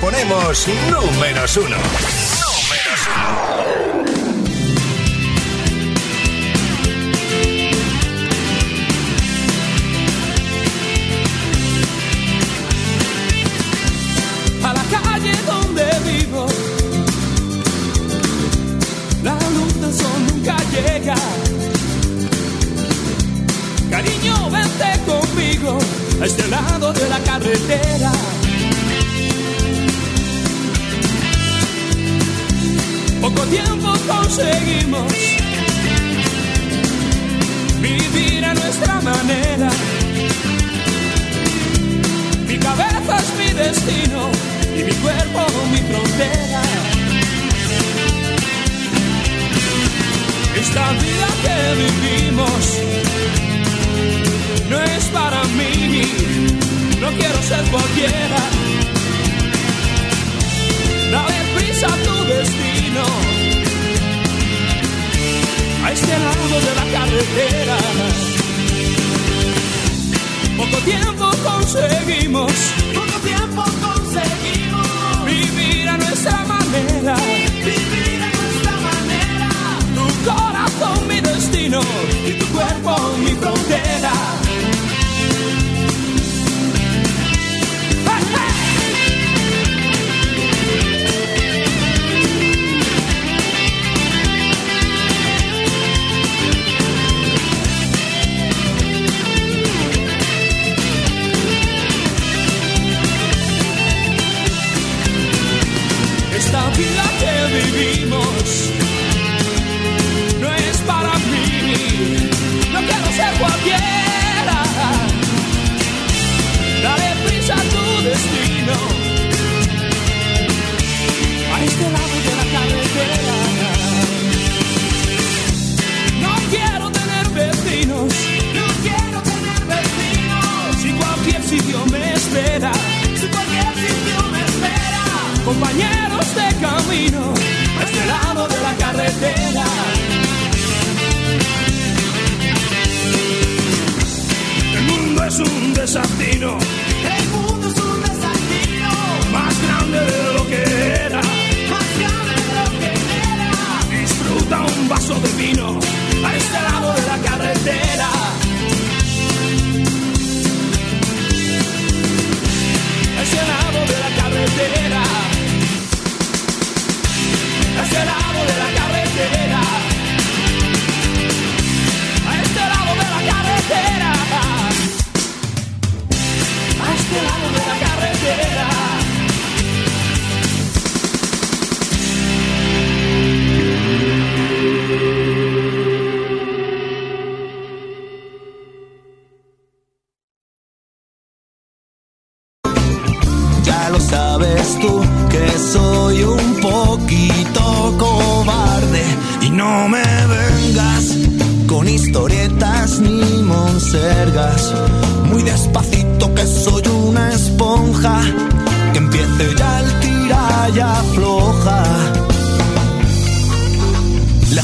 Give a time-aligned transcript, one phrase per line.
[0.00, 1.76] ponemos números uno.
[1.76, 3.95] Uno.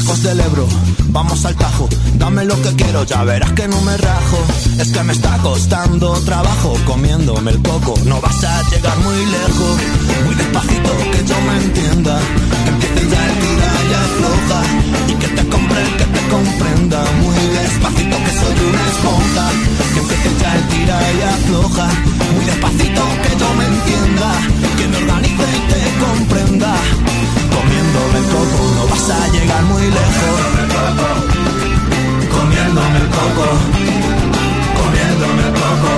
[0.03, 0.69] Del Ebro,
[1.09, 4.39] vamos al Tajo, dame lo que quiero, ya verás que no me rajo.
[4.79, 9.81] Es que me está costando trabajo comiéndome el coco, no vas a llegar muy lejos,
[10.25, 12.21] muy despacito que yo me entienda.
[12.65, 14.63] Que empiece ya el tira y afloja
[15.09, 17.05] y que te compre el que te comprenda.
[17.23, 19.51] Muy despacito que soy una esponja,
[19.95, 21.89] que empiece ya el tira y afloja.
[22.34, 24.29] Muy despacito que yo me entienda,
[24.79, 26.41] que me organice y te comprenda.
[28.32, 30.38] Coco no vas a llegar muy lejos.
[32.36, 33.47] Comiéndome el coco,
[34.80, 35.92] comiéndome el coco,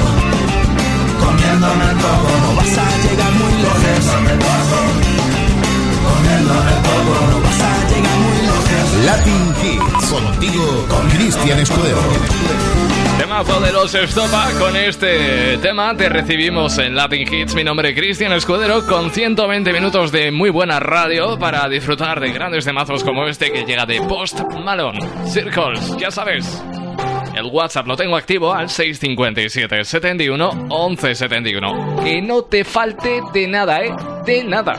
[1.25, 4.05] comiéndome el coco, no vas a llegar muy lejos.
[6.09, 8.88] Comiéndome el coco, no vas a llegar muy lejos.
[9.06, 12.03] Latin Hits, contigo, con Cristian Escudero.
[13.19, 14.50] Temazo de los Estopa.
[14.58, 17.55] Con este tema te recibimos en Latin Hits.
[17.55, 22.32] Mi nombre es Cristian Escudero con 120 minutos de muy buena radio para disfrutar de
[22.32, 24.99] grandes temazos como este que llega de Post Malone.
[25.26, 26.62] Circles, ya sabes.
[27.34, 31.96] El WhatsApp lo tengo activo al 657 71 11 71.
[32.02, 33.94] Que no te falte de nada, ¿eh?
[34.26, 34.75] De nada.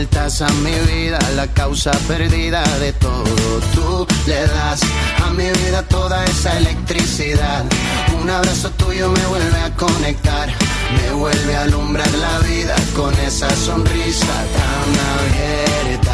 [0.00, 3.22] vueltas a mi vida, la causa perdida de todo.
[3.74, 4.80] Tú le das
[5.22, 7.64] a mi vida toda esa electricidad.
[8.22, 10.48] Un abrazo tuyo me vuelve a conectar,
[10.96, 16.09] me vuelve a alumbrar la vida con esa sonrisa tan abierta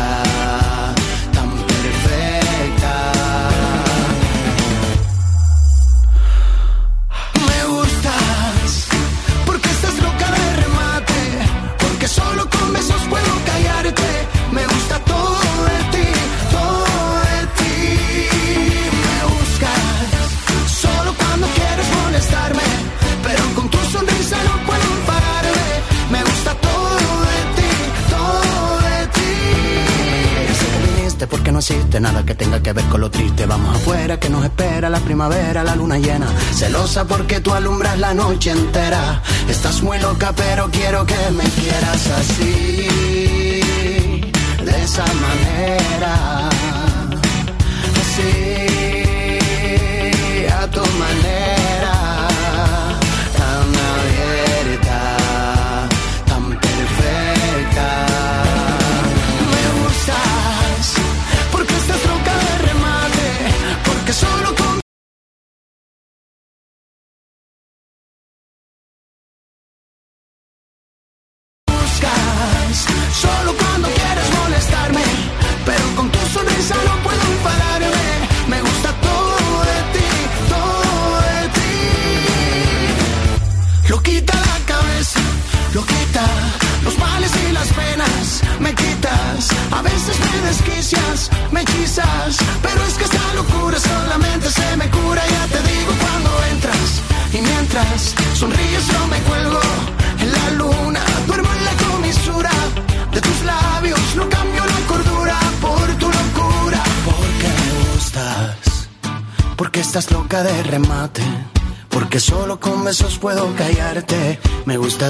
[31.27, 33.47] porque no existe nada que tenga que ver con lo triste.
[33.47, 36.27] Vamos afuera que nos espera la primavera, la luna llena.
[36.53, 39.23] Celosa porque tú alumbras la noche entera.
[39.49, 42.89] Estás muy loca pero quiero que me quieras así,
[44.65, 46.49] de esa manera
[64.17, 64.46] solo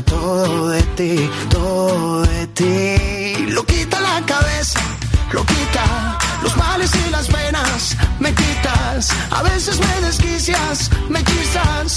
[0.03, 3.47] todo de ti, todo de ti.
[3.49, 4.81] Lo quita la cabeza,
[5.33, 7.97] lo quita los males y las penas.
[8.19, 11.97] Me quitas, a veces me desquicias, me hechizas.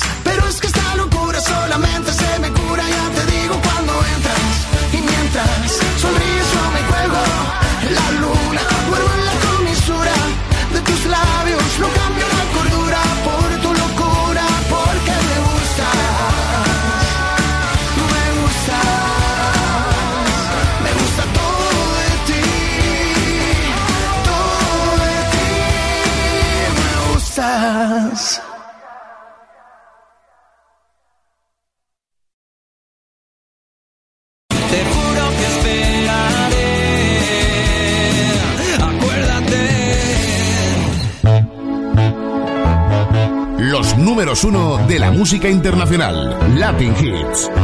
[45.20, 47.59] música internacional, Latin Hits.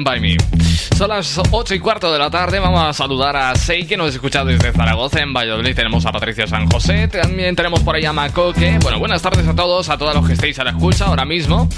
[0.00, 0.36] By Me.
[0.96, 2.58] Son las 8 y cuarto de la tarde.
[2.58, 5.20] Vamos a saludar a Sei, que nos escucha desde Zaragoza.
[5.20, 7.08] En Valladolid tenemos a Patricia San José.
[7.08, 8.78] También tenemos por ahí a Macoque.
[8.80, 11.68] Bueno, buenas tardes a todos, a todos los que estéis a la escucha ahora mismo.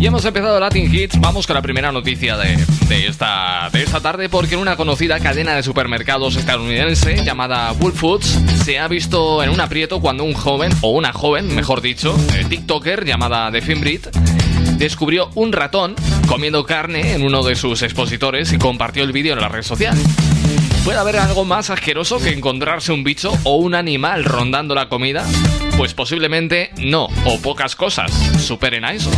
[0.00, 1.18] Y hemos empezado Latin Hits.
[1.18, 2.56] Vamos con la primera noticia de,
[2.88, 8.38] de esta, de esta tarde, porque una conocida cadena de supermercados estadounidense llamada Whole Foods
[8.64, 12.44] se ha visto en un aprieto cuando un joven, o una joven, mejor dicho, eh,
[12.48, 14.02] TikToker llamada The Finbreed,
[14.78, 15.94] descubrió un ratón
[16.26, 19.96] comiendo carne en uno de sus expositores y compartió el vídeo en la red social.
[20.84, 25.26] ¿Puede haber algo más asqueroso que encontrarse un bicho o un animal rondando la comida?
[25.76, 29.10] Pues posiblemente no, o pocas cosas superen a eso.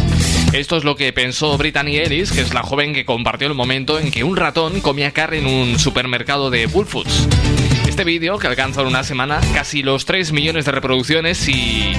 [0.52, 4.00] Esto es lo que pensó Brittany Ellis, que es la joven que compartió el momento
[4.00, 7.28] en que un ratón comía carne en un supermercado de Whole Foods.
[7.88, 11.92] Este vídeo, que alcanza en una semana casi los 3 millones de reproducciones y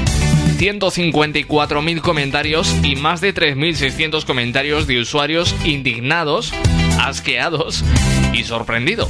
[0.62, 6.54] 154.000 comentarios y más de 3.600 comentarios de usuarios indignados,
[7.00, 7.84] asqueados
[8.32, 9.10] y sorprendidos.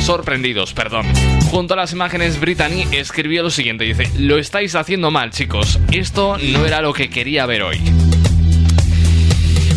[0.00, 1.06] Sorprendidos, perdón.
[1.50, 5.80] Junto a las imágenes, Brittany escribió lo siguiente, dice, lo estáis haciendo mal, chicos.
[5.90, 7.80] Esto no era lo que quería ver hoy.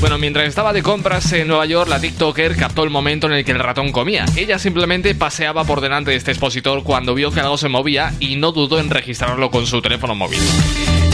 [0.02, 3.46] Bueno, mientras estaba de compras en Nueva York, la TikToker captó el momento en el
[3.46, 4.26] que el ratón comía.
[4.36, 8.36] Ella simplemente paseaba por delante de este expositor cuando vio que algo se movía y
[8.36, 10.40] no dudó en registrarlo con su teléfono móvil.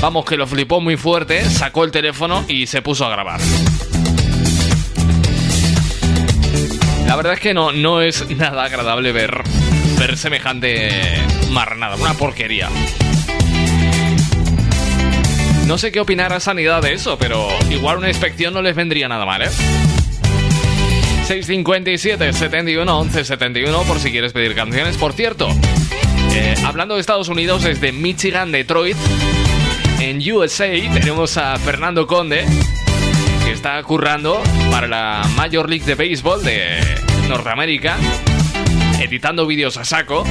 [0.01, 3.41] Vamos, que lo flipó muy fuerte, sacó el teléfono y se puso a grabar.
[7.05, 9.43] La verdad es que no, no es nada agradable ver,
[9.99, 10.89] ver semejante
[11.51, 12.69] marranada, una porquería.
[15.67, 19.25] No sé qué opinará Sanidad de eso, pero igual una inspección no les vendría nada
[19.25, 19.49] mal, ¿eh?
[21.25, 24.95] 657 71 11 71 por si quieres pedir canciones.
[24.95, 25.49] Por cierto,
[26.33, 28.95] eh, hablando de Estados Unidos, desde Michigan, Detroit,
[29.99, 32.45] en USA tenemos a Fernando Conde,
[33.43, 36.79] que está currando para la Major League de Béisbol de
[37.27, 37.97] Norteamérica,
[39.01, 40.23] editando vídeos a saco.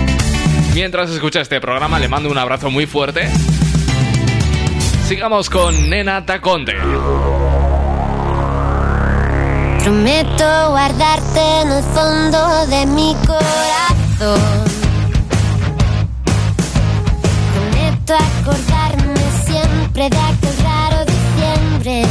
[0.72, 3.28] Mientras escucha este programa, le mando un abrazo muy fuerte.
[5.06, 6.74] Sigamos con Nena Taconte.
[9.84, 14.40] Prometo guardarte en el fondo de mi corazón.
[17.54, 22.04] Prometo acordarme siempre de aquel raro diciembre.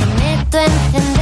[0.00, 1.13] Prometo encender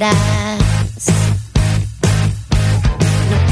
[0.00, 0.06] No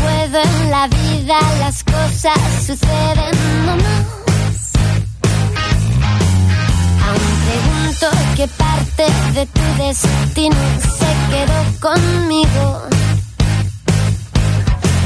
[0.01, 4.73] puedo en la vida, las cosas suceden nomás.
[7.05, 8.07] Aún pregunto
[8.37, 12.83] qué parte de tu destino se quedó conmigo.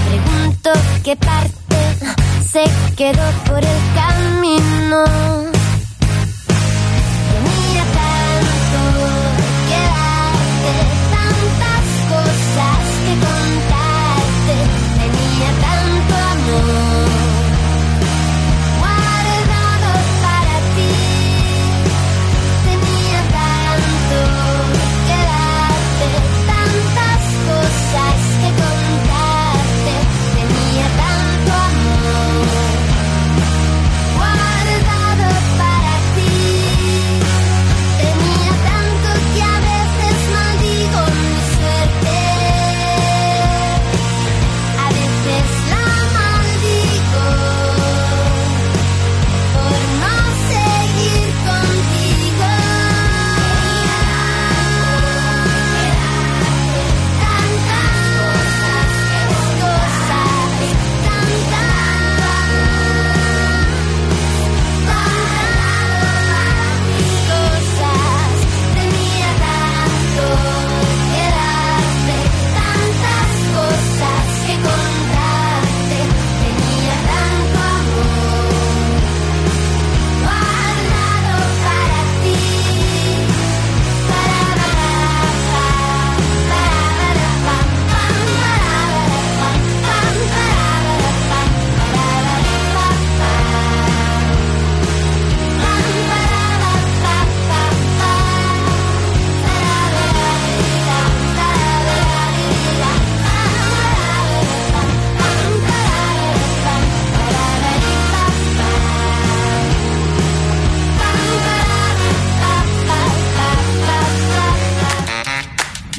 [0.09, 0.70] Pregunto
[1.05, 1.79] qué parte
[2.53, 2.64] se
[2.96, 5.05] quedó por el camino.
[7.29, 8.81] Que mira tanto
[9.70, 10.99] quedarte.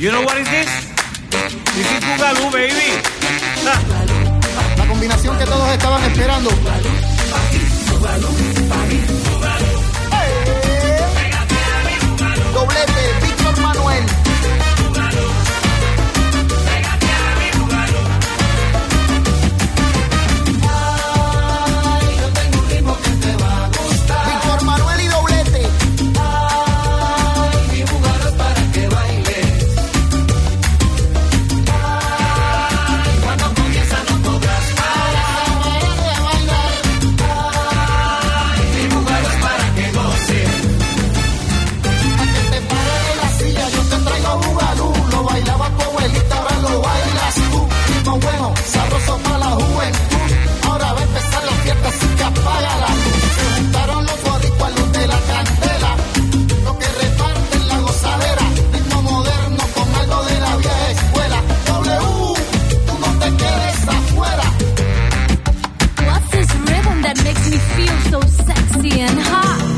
[0.02, 0.66] You know what is this?
[1.30, 2.98] This is Boogaloo, baby.
[4.76, 6.50] La combinación que todos estaban esperando.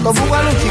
[0.03, 0.62] Lo búgalo.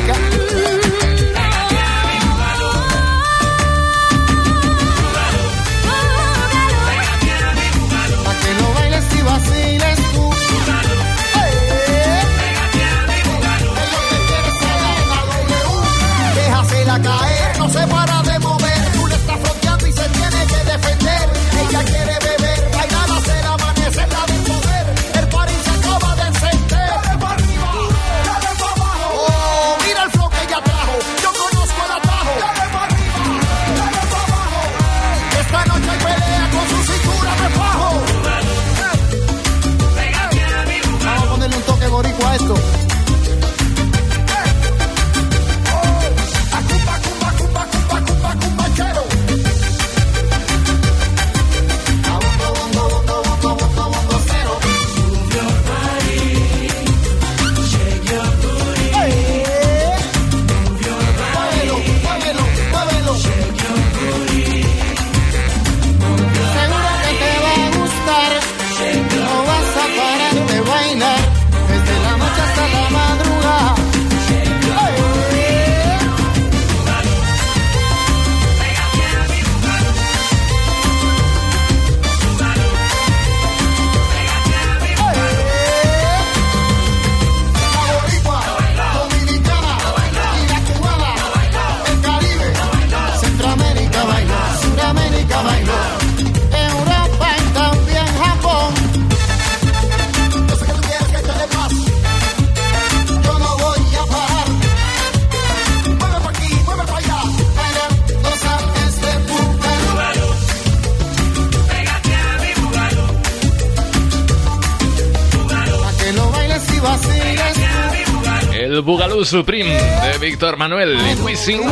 [119.33, 121.63] Supreme de Víctor Manuel y Wisin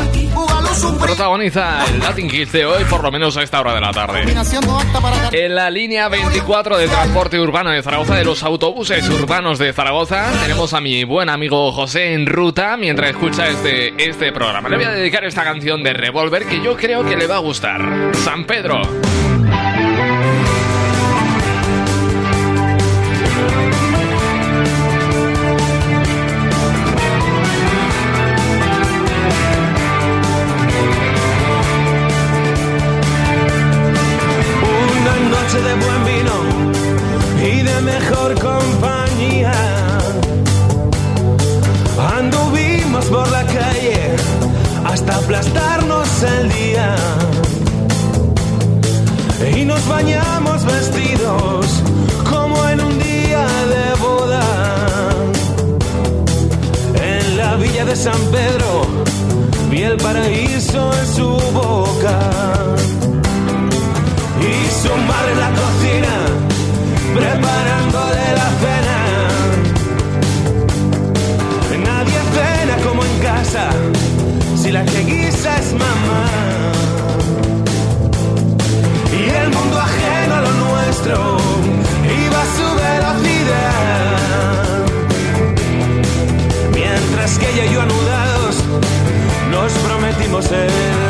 [0.98, 4.24] protagoniza el Latin Kids de hoy, por lo menos a esta hora de la tarde.
[5.32, 10.32] En la línea 24 de transporte urbano de Zaragoza, de los autobuses urbanos de Zaragoza,
[10.40, 14.70] tenemos a mi buen amigo José en ruta mientras escucha este, este programa.
[14.70, 17.40] Le voy a dedicar esta canción de Revolver que yo creo que le va a
[17.40, 17.82] gustar.
[18.14, 18.80] San Pedro.
[90.30, 91.09] Prometimos el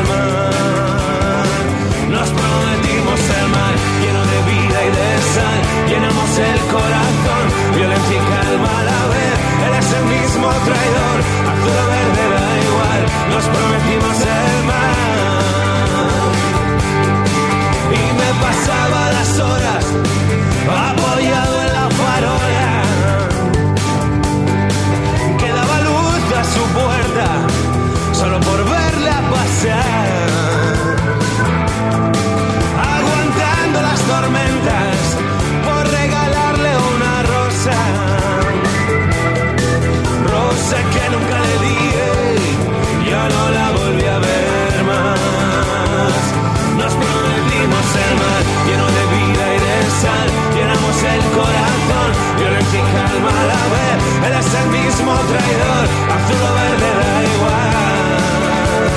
[55.00, 55.84] mismo traidor,
[56.14, 58.88] azul o verde da igual.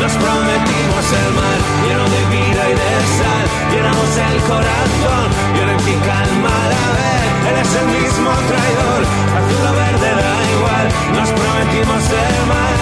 [0.00, 3.46] Nos prometimos el mar lleno de vida y de sal.
[3.72, 7.26] Llenamos el corazón, violencia y calma a la vez.
[7.48, 9.00] Él es el mismo traidor,
[9.38, 10.86] azul o verde da igual.
[11.16, 12.75] Nos prometimos el mar.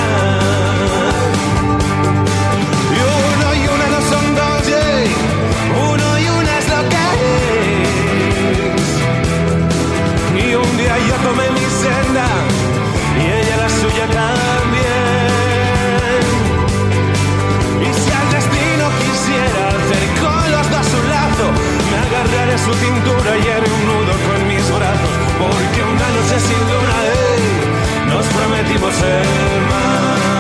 [10.55, 12.27] Y un día yo tomé mi senda
[13.19, 15.35] y ella la suya también.
[17.83, 21.47] Y si al destino quisiera hacer con los dos un lazo,
[21.91, 25.15] me agarraré su cintura y haré un nudo con mis brazos.
[25.43, 27.43] Porque una noche sin luna, ey,
[28.15, 30.34] nos prometimos el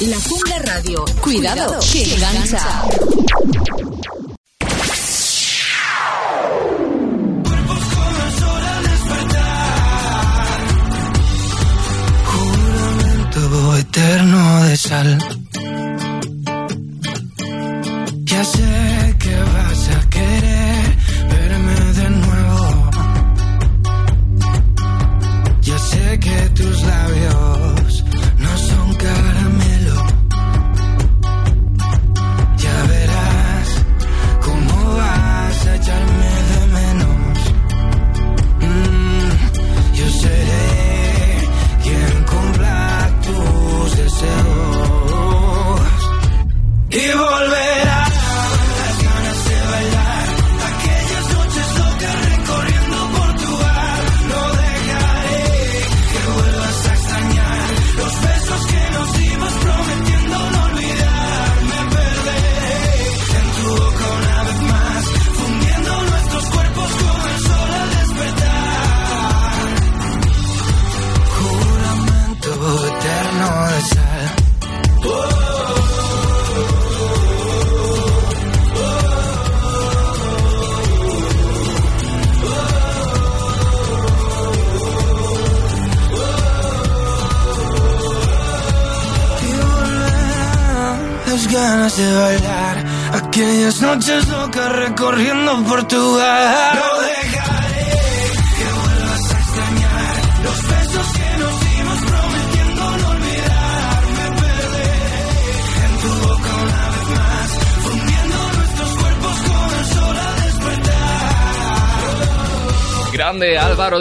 [0.00, 1.04] La Jungla Radio.
[1.20, 1.80] Cuidado,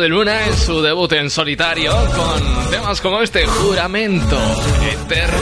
[0.04, 4.38] de Luna en su debut en solitario con temas como este Juramento
[4.92, 5.38] Eterno.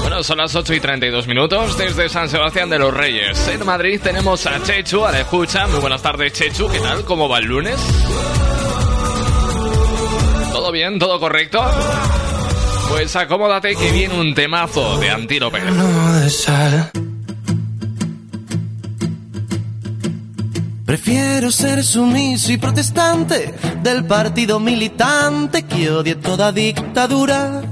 [0.00, 3.46] Bueno, son las 8 y 32 minutos desde San Sebastián de los Reyes.
[3.46, 5.68] En Madrid tenemos a Chechu a la escucha.
[5.68, 6.68] Muy buenas tardes, Chechu.
[6.68, 7.04] ¿Qué tal?
[7.04, 7.76] ¿Cómo va el lunes?
[10.52, 10.98] ¿Todo bien?
[10.98, 11.64] ¿Todo correcto?
[12.88, 15.60] Pues acomódate que viene un temazo de Antílope.
[15.60, 16.89] No de sal.
[20.90, 27.62] Prefiero ser sumiso y protestante del partido militante que odie toda dictadura.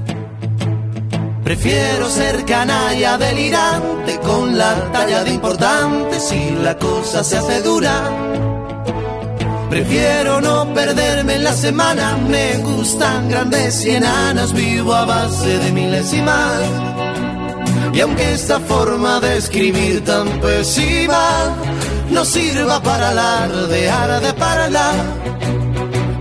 [1.43, 8.09] Prefiero ser canalla delirante con la talla de importante si la cosa se hace dura.
[9.69, 15.73] Prefiero no perderme en la semana, me gustan grandes y enanas, vivo a base de
[15.73, 16.61] milésimas.
[17.91, 21.68] Y aunque esta forma de escribir tan pésima
[22.11, 24.91] no sirva para alardear de parla,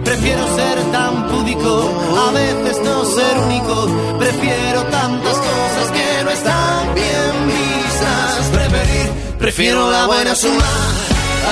[0.05, 1.93] prefiero ser tan púdico,
[2.29, 9.91] a veces no ser único, prefiero tantas cosas que no están bien vistas, preferir, prefiero
[9.91, 10.73] la buena suma,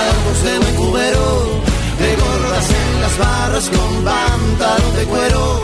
[0.05, 1.63] algo de buen cubero,
[1.99, 5.63] de gordas en las barras con pantalón de cuero.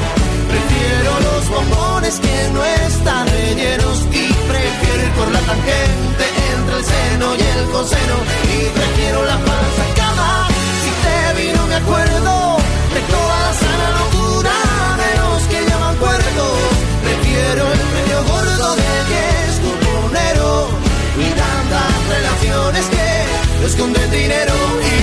[0.49, 6.12] Prefiero los bombones que no están rellenos y prefiero ir por la tangente
[6.83, 10.49] y el coseno y prefiero la falsa cama.
[10.83, 12.57] Si te vi no me acuerdo
[12.95, 14.55] de toda la sana locura
[15.03, 16.59] de los que llaman cuerdos.
[17.05, 20.71] Prefiero el premio gordo de que es cuponero
[21.19, 25.02] y tantas relaciones que esconden dinero y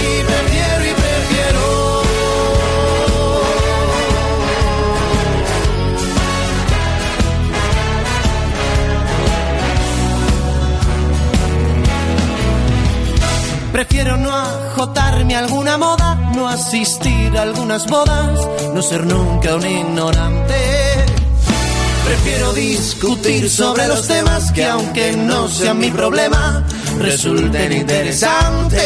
[13.71, 19.65] Prefiero no ajotarme a alguna moda, no asistir a algunas bodas, no ser nunca un
[19.65, 20.55] ignorante.
[22.05, 26.65] Prefiero discutir sobre los temas que aunque no sean mi problema,
[26.97, 28.79] resulten interesantes.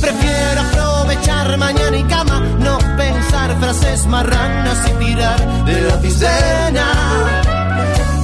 [0.00, 7.42] Prefiero aprovechar mañana y cama, no pensar frases marranas y tirar de la piscina.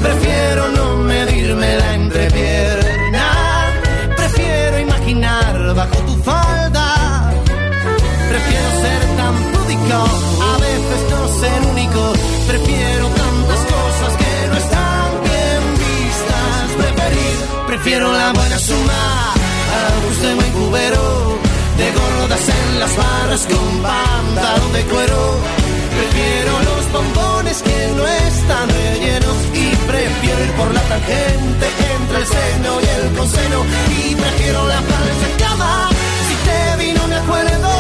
[0.01, 2.78] Prefiero no medirme la entrepierna.
[17.89, 21.39] prefiero la buena suma a gusto buen cubero.
[21.79, 25.21] De gordas en las barras con pantalón de cuero.
[25.97, 31.67] Prefiero los bombones que no están rellenos y prefiero ir por la tangente
[31.97, 33.59] entre el seno y el coseno
[33.97, 35.89] y prefiero la flores de cama
[36.29, 37.73] si te vino me acuerdo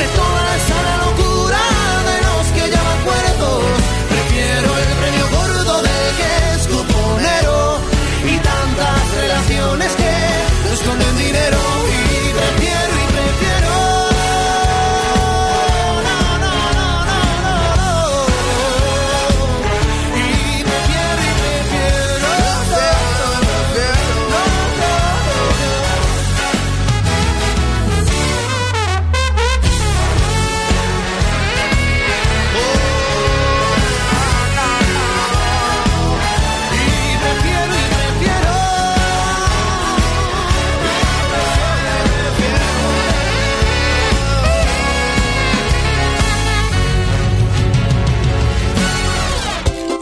[0.00, 1.62] de toda esa locura
[2.08, 3.64] de los que llaman cuerdos
[4.12, 7.71] prefiero el premio gordo del que es cuponero
[9.52, 11.58] tentaciones que nos esconden dinero
[12.08, 12.11] y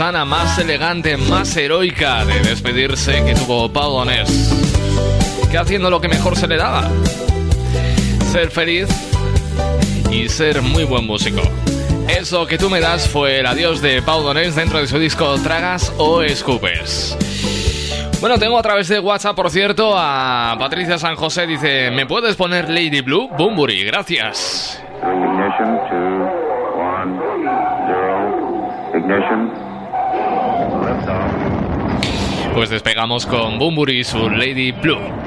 [0.00, 4.50] más elegante, más heroica de despedirse que tuvo Pau Donés.
[5.50, 6.88] Que haciendo lo que mejor se le daba.
[8.32, 8.88] Ser feliz
[10.10, 11.42] y ser muy buen músico.
[12.08, 15.36] Eso que tú me das fue el adiós de Pau Donés dentro de su disco
[15.42, 17.14] Tragas o Escupes.
[18.20, 21.46] Bueno, tengo a través de WhatsApp, por cierto, a Patricia San José.
[21.46, 23.28] Dice, ¿me puedes poner Lady Blue?
[23.36, 24.82] Bumburi, gracias
[32.54, 35.19] pues despegamos con Bumburi y su Lady Blue.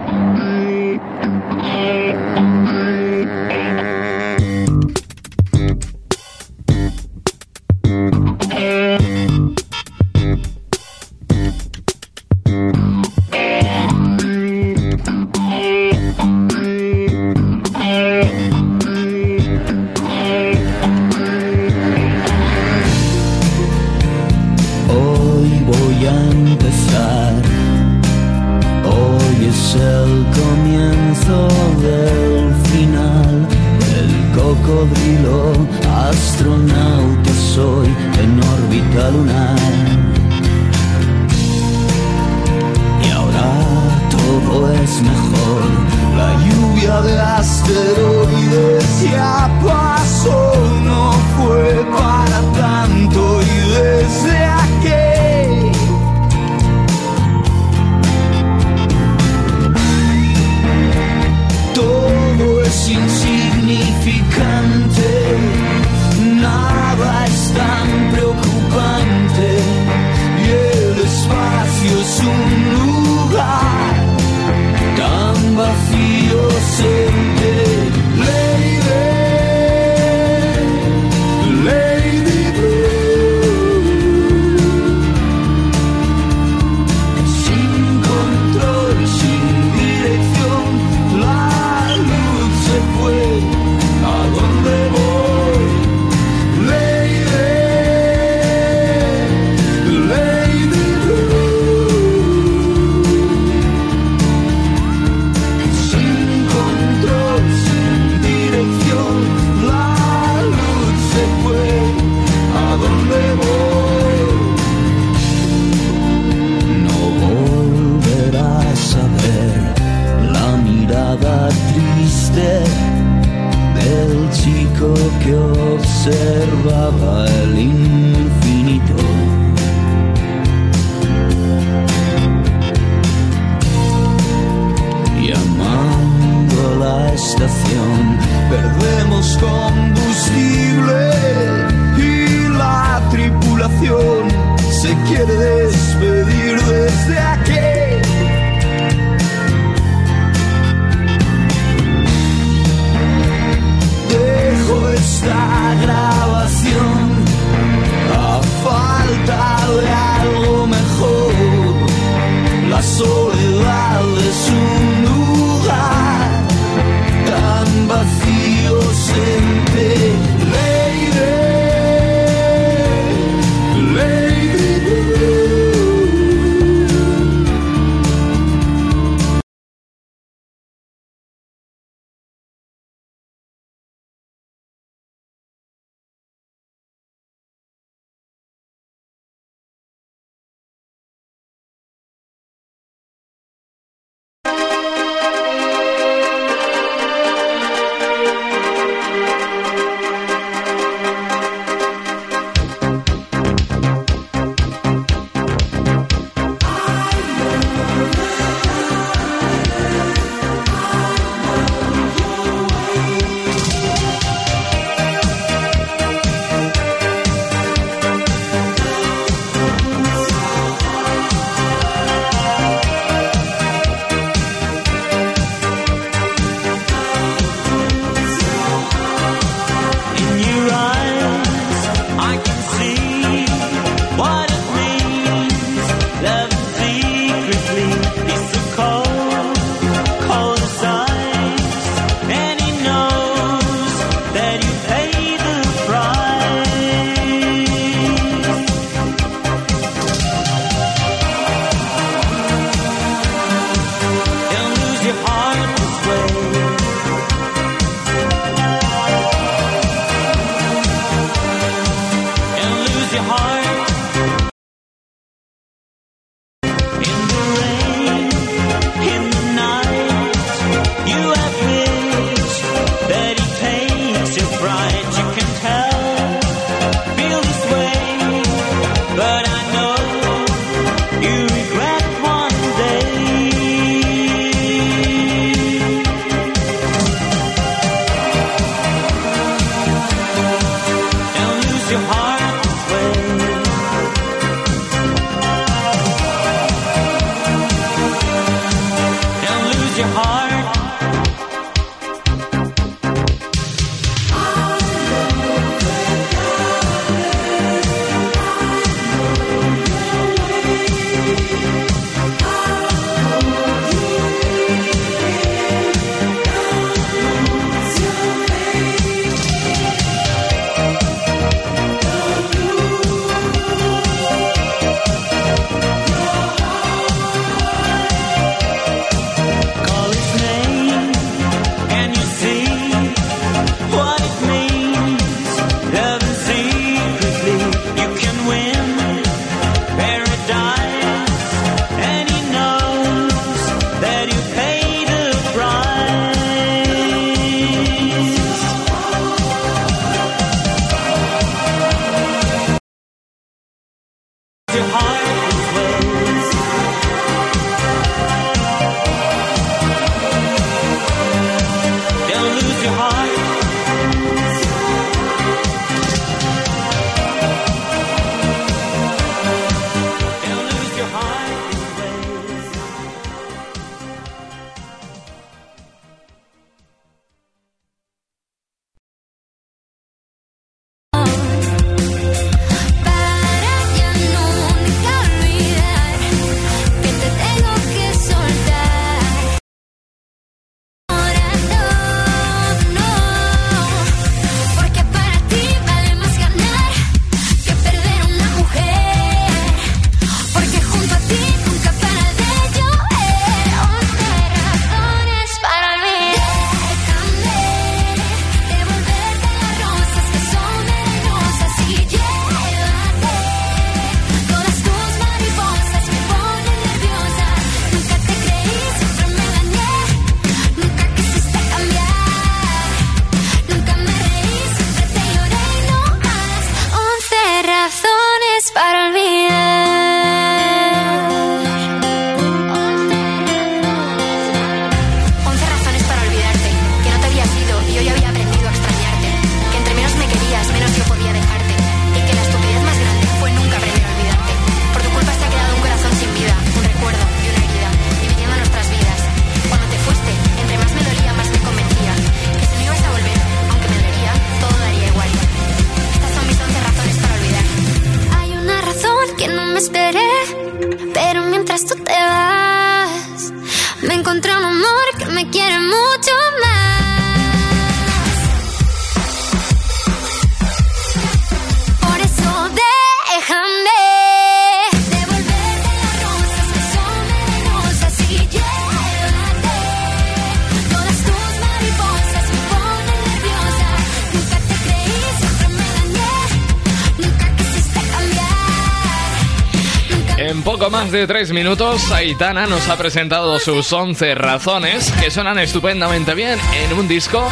[491.14, 496.98] De tres minutos, Aitana nos ha presentado sus 11 razones que suenan estupendamente bien en
[496.98, 497.48] un disco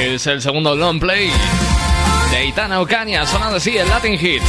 [0.00, 1.30] es el segundo long play
[2.32, 4.44] de Aitana Ocaña, sonando así en Latin Hits.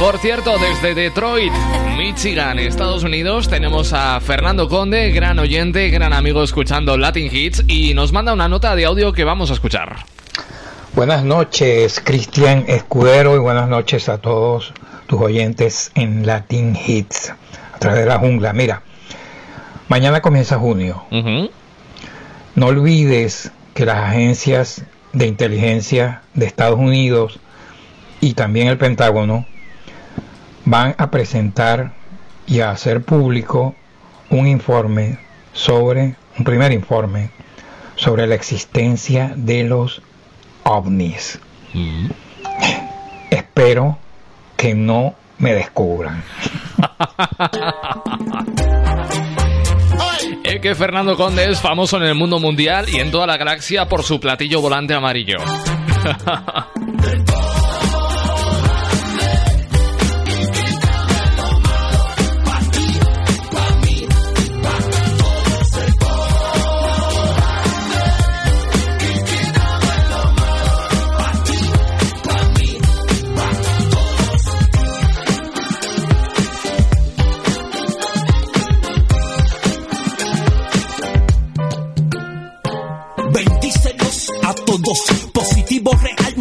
[0.00, 1.52] Por cierto, desde Detroit,
[1.98, 7.92] Michigan, Estados Unidos, tenemos a Fernando Conde, gran oyente, gran amigo escuchando Latin Hits, y
[7.92, 10.06] nos manda una nota de audio que vamos a escuchar.
[10.94, 14.72] Buenas noches, Cristian Escudero, y buenas noches a todos
[15.10, 17.34] tus oyentes en Latin Hits,
[17.74, 18.52] a través de la jungla.
[18.52, 18.82] Mira,
[19.88, 21.02] mañana comienza junio.
[22.54, 27.40] No olvides que las agencias de inteligencia de Estados Unidos
[28.20, 29.46] y también el Pentágono
[30.64, 31.92] van a presentar
[32.46, 33.74] y a hacer público
[34.30, 35.18] un informe
[35.52, 37.30] sobre, un primer informe
[37.96, 40.02] sobre la existencia de los
[40.62, 41.40] ovnis.
[43.28, 43.98] Espero
[44.60, 46.22] que no me descubran.
[50.44, 53.88] Es que Fernando Conde es famoso en el mundo mundial y en toda la galaxia
[53.88, 55.38] por su platillo volante amarillo.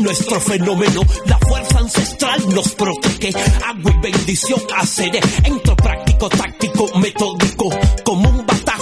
[0.09, 3.29] nuestro fenómeno, la fuerza ancestral nos protege,
[3.63, 7.69] agua y bendición haceré, entro práctico, táctico, metódico,
[8.03, 8.28] como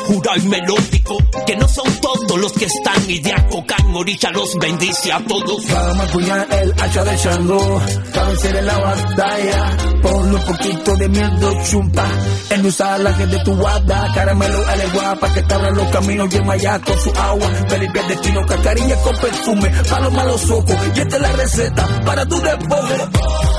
[0.07, 4.55] jurado y melódico, que no son todos los que están y de Acocan orilla los
[4.55, 5.67] bendice a todos.
[5.67, 7.81] Vamos a cuidar el hacha de Shango,
[8.13, 9.77] para vencer en la batalla.
[10.01, 12.05] Ponle un poquito de miedo, chumpa.
[12.49, 15.87] En usar la gente de tu guarda, caramelo a la guapa, que te abran los
[15.89, 17.47] caminos y el maya con su agua.
[17.67, 20.75] Felipe destino, cacarilla con perfume, para los malos ojos.
[20.95, 23.56] Y esta es la receta para tu despojo.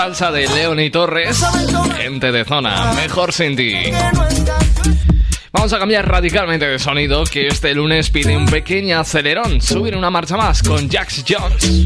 [0.00, 1.44] salsa de Leoni Torres,
[1.98, 3.74] gente de zona, mejor sin ti.
[5.52, 10.08] Vamos a cambiar radicalmente de sonido, que este lunes pide un pequeño acelerón, subir una
[10.08, 11.84] marcha más con Jax Jones.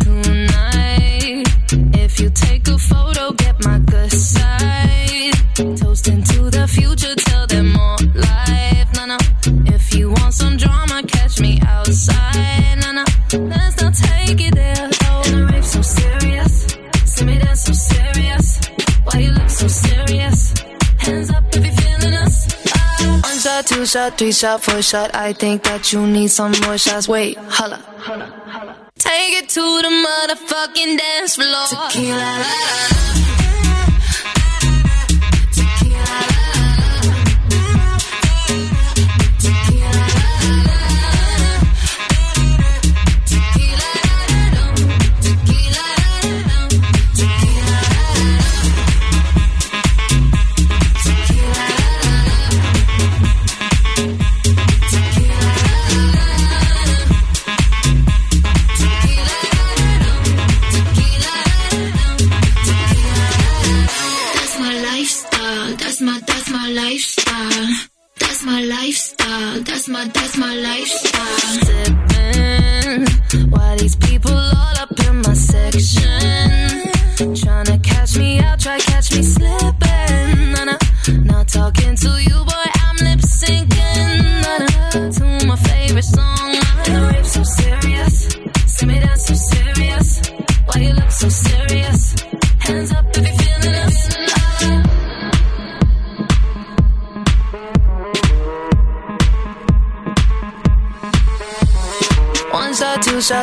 [23.95, 25.15] shot, three shot, four shot.
[25.15, 27.09] I think that you need some more shots.
[27.09, 27.79] Wait, holla.
[28.99, 31.91] Take it to the motherfucking dance floor.
[31.93, 33.14] Tequila.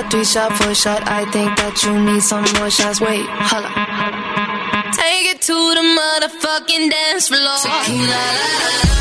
[0.01, 1.07] shot, three shot, four shot.
[1.07, 3.01] I think that you need some more shots.
[3.01, 3.69] Wait, holla.
[4.93, 7.57] Take it to the motherfucking dance floor.
[7.61, 9.00] Tequila.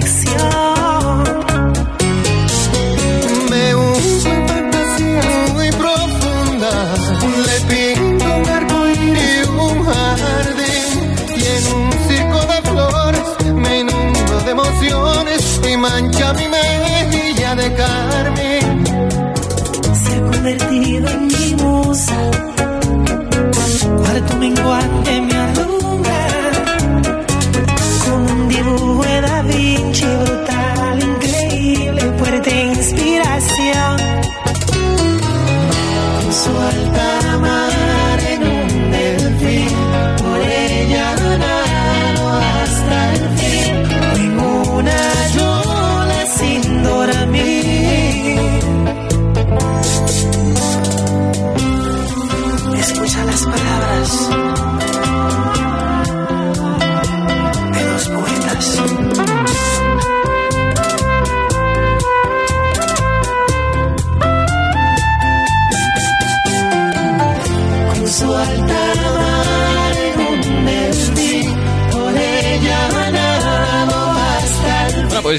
[0.00, 0.71] Perfección.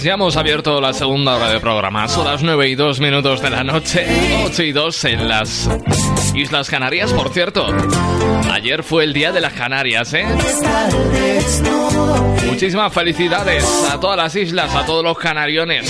[0.04, 2.10] Pues ya hemos abierto la segunda hora de programa.
[2.10, 4.06] Son las 9 y 2 minutos de la noche,
[4.44, 5.70] 8 y 2 en las
[6.36, 7.66] Islas Canarias, por cierto.
[8.52, 10.26] Ayer fue el día de las Canarias, ¿eh?
[12.46, 15.90] Muchísimas felicidades a todas las islas, a todos los canariones.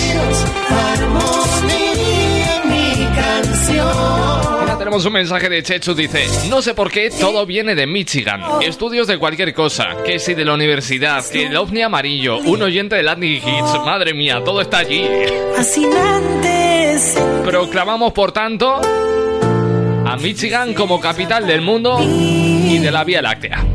[4.94, 9.08] Tenemos un mensaje de Chechu, dice, no sé por qué todo viene de Michigan, estudios
[9.08, 13.02] de cualquier cosa, que si de la universidad, que el ovni amarillo, un oyente de
[13.02, 15.04] Latin Hits, madre mía, todo está allí.
[15.56, 17.20] Fascinantes.
[17.44, 18.82] Proclamamos, por tanto,
[20.06, 23.66] a Michigan como capital del mundo y de la Vía Láctea.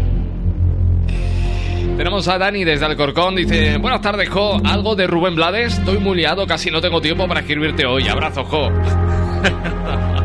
[1.97, 6.17] Tenemos a Dani desde Alcorcón, dice, buenas tardes, Jo, algo de Rubén Blades, estoy muy
[6.17, 8.71] liado, casi no tengo tiempo para escribirte hoy, abrazo, Jo.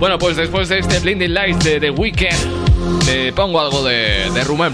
[0.00, 4.44] bueno, pues después de este Blinding Lights de The Weeknd, te pongo algo de, de
[4.44, 4.72] Rubén.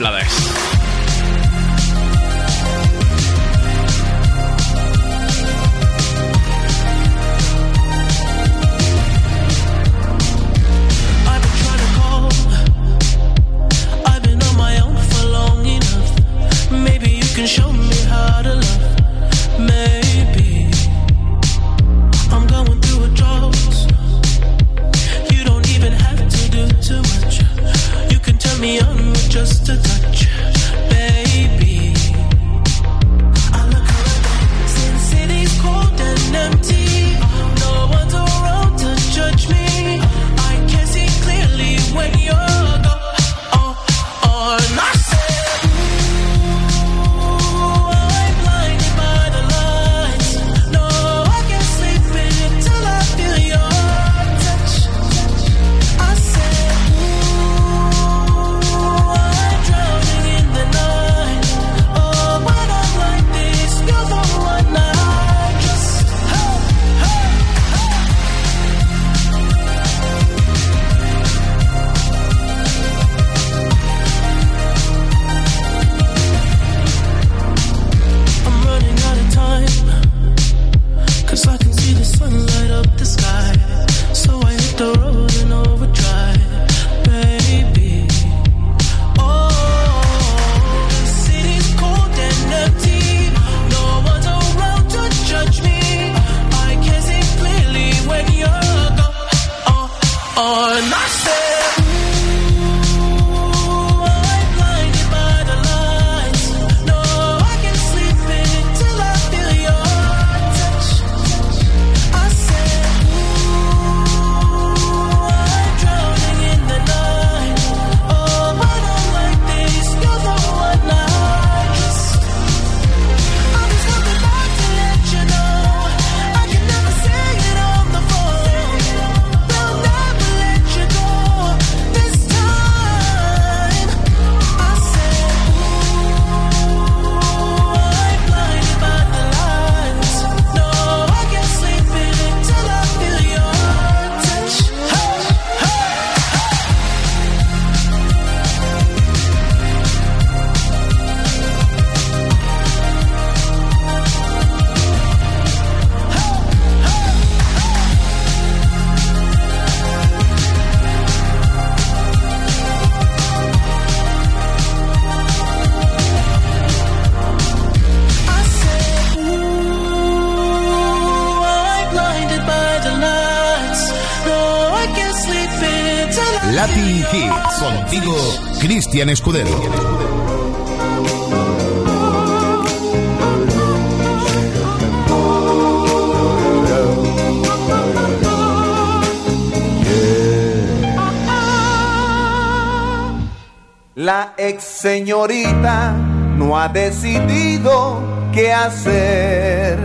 [193.94, 195.92] La ex señorita
[196.36, 198.00] no ha decidido
[198.32, 199.78] qué hacer.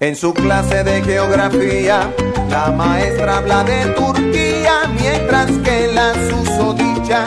[0.00, 1.73] En su clase de geografía,
[2.64, 7.26] la maestra habla de Turquía, mientras que la susodicha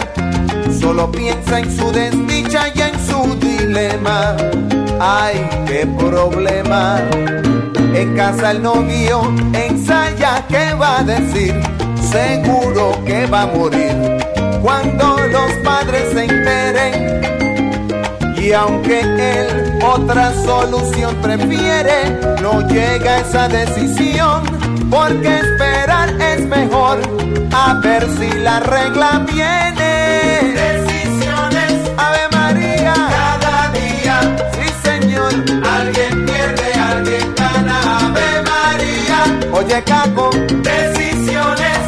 [0.79, 4.35] solo piensa en su desdicha y en su dilema.
[4.99, 6.99] Ay, qué problema.
[7.93, 11.53] En casa el novio ensaya qué va a decir,
[12.01, 13.95] seguro que va a morir
[14.63, 17.21] cuando los padres se enteren.
[18.41, 24.56] Y aunque él otra solución prefiere, no llega a esa decisión,
[24.89, 26.99] porque esperar es mejor,
[27.53, 30.53] a ver si la regla viene.
[30.53, 35.33] Decisiones, Ave María, cada día, sí señor,
[35.77, 39.49] alguien pierde, alguien gana, Ave María.
[39.53, 41.79] Oye Caco, decisiones,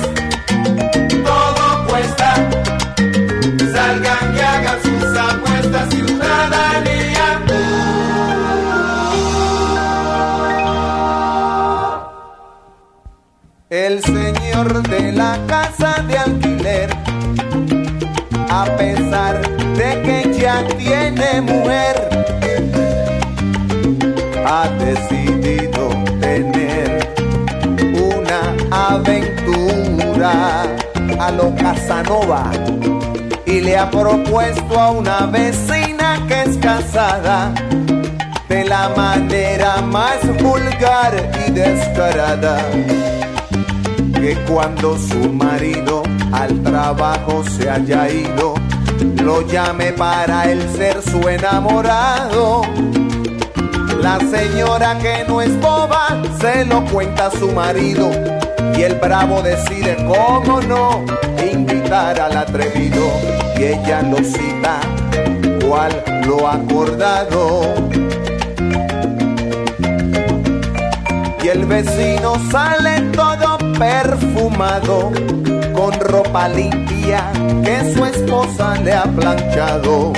[21.41, 21.95] mujer,
[24.45, 25.89] ha decidido
[26.19, 27.13] tener
[27.93, 28.41] una
[28.89, 30.63] aventura
[31.19, 32.51] a lo Casanova
[33.45, 37.53] y le ha propuesto a una vecina que es casada
[38.47, 41.13] de la manera más vulgar
[41.47, 42.59] y descarada
[44.13, 48.55] que cuando su marido al trabajo se haya ido
[49.23, 52.61] lo llame para él ser su enamorado.
[54.01, 58.09] La señora que no es boba se lo cuenta a su marido.
[58.77, 61.03] Y el bravo decide cómo no
[61.51, 63.11] invitar al atrevido.
[63.57, 64.79] Y ella lo cita
[65.65, 67.75] cual lo acordado
[71.43, 75.11] y el vecino sale todo perfumado
[75.79, 77.31] con ropa limpia
[77.63, 80.11] que su esposa le ha planchado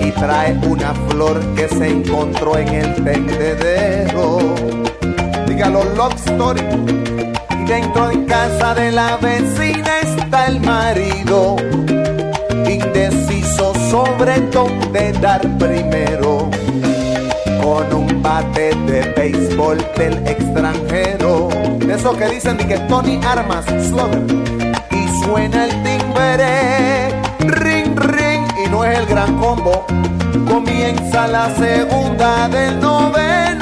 [0.00, 4.38] y trae una flor que se encontró en el tendedero.
[5.46, 6.62] Dígalo, love story.
[7.50, 11.56] Y dentro de casa de la vecina está el marido,
[12.66, 16.48] indeciso sobre dónde dar primero.
[17.62, 18.11] Con un
[18.42, 21.48] bate de béisbol del extranjero,
[21.78, 24.26] de que dicen de que Tony Armas, slogan,
[24.90, 27.08] y suena el timbre,
[27.40, 29.84] ring, ring, y no es el gran combo.
[30.48, 33.61] Comienza la segunda del noveno.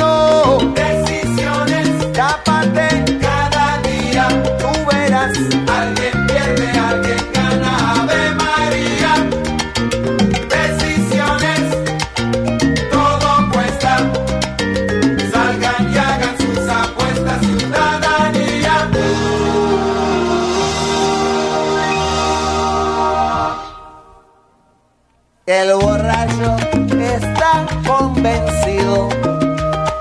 [25.50, 26.56] El borracho
[27.00, 29.08] está convencido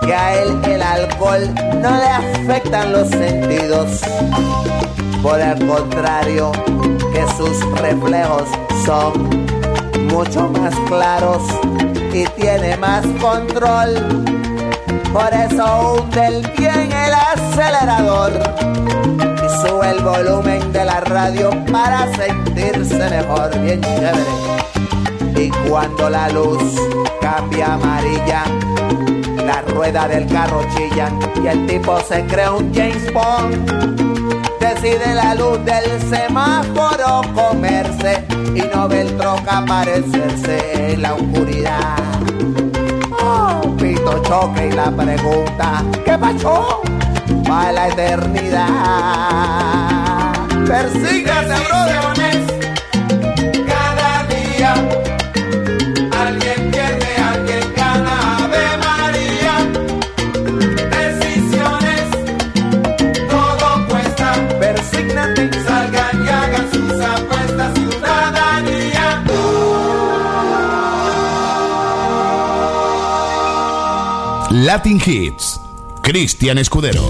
[0.06, 1.50] que a él el alcohol
[1.82, 4.02] no le afectan los sentidos.
[5.24, 6.52] Por el contrario,
[7.12, 8.44] que sus reflejos
[8.86, 9.48] son
[10.12, 11.42] mucho más claros
[12.14, 14.24] y tiene más control.
[15.12, 18.34] Por eso hunde el pie en el acelerador
[19.18, 24.79] y sube el volumen de la radio para sentirse mejor, bien chévere.
[25.40, 26.76] Y cuando la luz
[27.22, 28.44] cambia amarilla,
[29.38, 31.10] la rueda del carro chilla
[31.42, 33.72] y el tipo se cree un James Bond.
[34.60, 41.96] Decide la luz del semáforo comerse y no ve el troca aparecerse en la oscuridad.
[43.22, 46.82] Oh, pito choque y la pregunta, ¿qué pasó?
[47.50, 48.68] Va la eternidad.
[50.68, 52.19] Persígase, brother.
[74.60, 75.58] Latin Hits.
[76.04, 77.08] Cristian Escudero.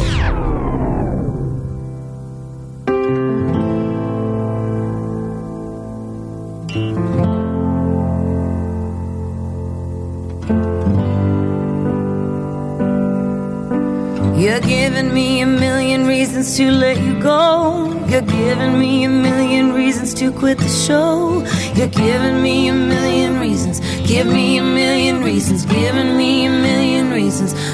[14.37, 17.99] You're giving me a million reasons to let you go.
[18.09, 21.43] You're giving me a million reasons to quit the show.
[21.73, 23.79] You're giving me a million reasons.
[24.07, 25.65] Give me a million reasons.
[25.65, 26.38] Giving me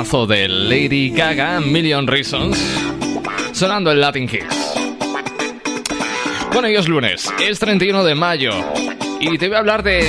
[0.00, 2.56] temazo de Lady Gaga, Million Reasons,
[3.52, 4.74] sonando en Latin Hits.
[6.54, 8.50] Bueno, hoy es lunes, es 31 de mayo,
[9.20, 10.08] y te voy a hablar de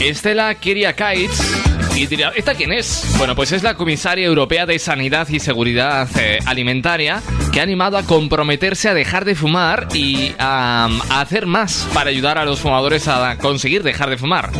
[0.00, 1.94] Estela Kyriakides.
[1.94, 3.14] Y dirá, ¿esta quién es?
[3.16, 7.22] Bueno, pues es la comisaria europea de Sanidad y Seguridad eh, Alimentaria
[7.52, 12.36] que ha animado a comprometerse a dejar de fumar y a hacer más para ayudar
[12.36, 14.50] a los fumadores a conseguir dejar de fumar.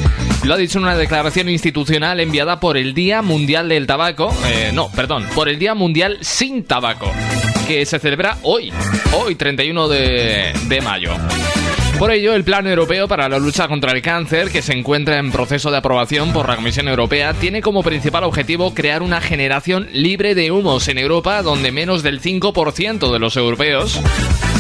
[0.45, 4.73] Lo ha dicho en una declaración institucional enviada por el Día Mundial del Tabaco, eh,
[4.75, 7.11] no, perdón, por el Día Mundial sin Tabaco,
[7.67, 8.71] que se celebra hoy,
[9.15, 11.13] hoy 31 de, de mayo.
[11.99, 15.33] Por ello, el Plan Europeo para la Lucha contra el Cáncer, que se encuentra en
[15.33, 20.35] proceso de aprobación por la Comisión Europea, tiene como principal objetivo crear una generación libre
[20.35, 23.99] de humos en Europa, donde menos del 5% de los europeos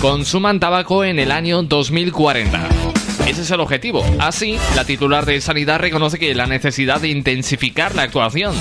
[0.00, 2.93] consuman tabaco en el año 2040.
[3.26, 4.04] Ese es el objetivo.
[4.18, 8.54] Así, la titular de Sanidad reconoce que la necesidad de intensificar la actuación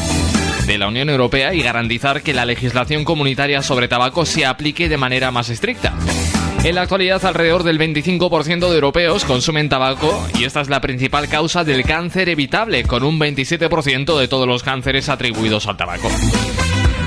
[0.65, 4.97] de la Unión Europea y garantizar que la legislación comunitaria sobre tabaco se aplique de
[4.97, 5.93] manera más estricta.
[6.63, 11.27] En la actualidad, alrededor del 25% de europeos consumen tabaco y esta es la principal
[11.27, 16.09] causa del cáncer evitable, con un 27% de todos los cánceres atribuidos al tabaco.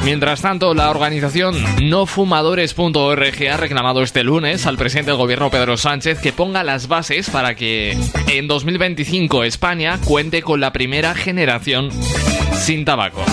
[0.07, 6.21] Mientras tanto, la organización nofumadores.org ha reclamado este lunes al presidente del gobierno Pedro Sánchez
[6.21, 11.91] que ponga las bases para que en 2025 España cuente con la primera generación
[12.53, 13.25] sin tabaco.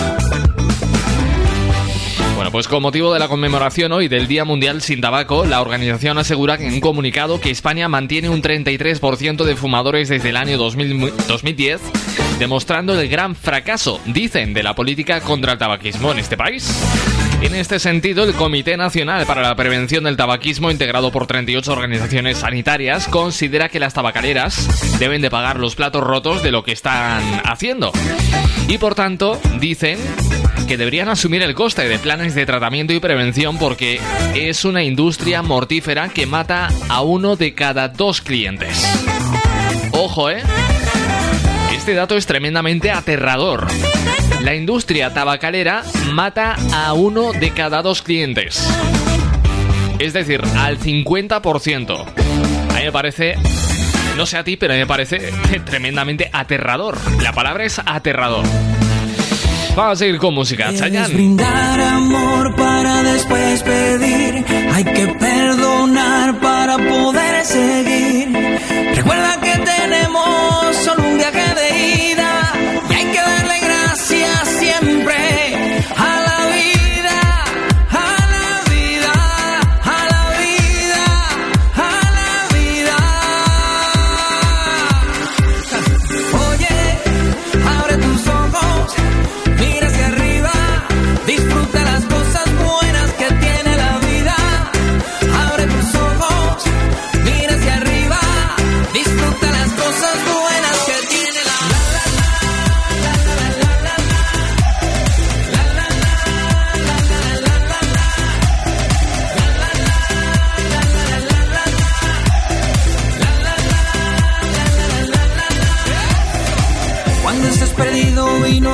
[2.35, 6.17] Bueno, pues con motivo de la conmemoración hoy del Día Mundial sin Tabaco, la organización
[6.17, 11.13] asegura en un comunicado que España mantiene un 33% de fumadores desde el año 2000
[11.27, 11.81] 2010,
[12.39, 16.69] demostrando el gran fracaso, dicen, de la política contra el tabaquismo en este país.
[17.41, 22.37] En este sentido, el Comité Nacional para la Prevención del Tabaquismo, integrado por 38 organizaciones
[22.37, 27.41] sanitarias, considera que las tabacaleras deben de pagar los platos rotos de lo que están
[27.43, 27.91] haciendo.
[28.69, 29.99] Y por tanto, dicen
[30.67, 33.99] que deberían asumir el coste de planes de tratamiento y prevención porque
[34.33, 38.81] es una industria mortífera que mata a uno de cada dos clientes.
[39.91, 40.41] Ojo, ¿eh?
[41.83, 43.67] Este dato es tremendamente aterrador.
[44.39, 45.83] La industria tabacalera
[46.13, 48.65] mata a uno de cada dos clientes.
[49.99, 52.05] Es decir, al 50%.
[52.69, 53.35] A mí me parece,
[54.15, 55.29] no sé a ti, pero a mí me parece
[55.65, 56.97] tremendamente aterrador.
[57.21, 58.45] La palabra es aterrador.
[59.75, 61.13] Vamos a seguir con música, Chayanne.
[61.13, 64.45] brindar amor para después pedir.
[64.71, 68.29] Hay que perdonar para poder seguir.
[68.95, 70.62] Recuerda que tenemos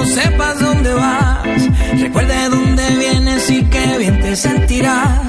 [0.09, 1.99] sepas dónde vas.
[1.99, 5.21] recuerde dónde vienes y qué bien te sentirás.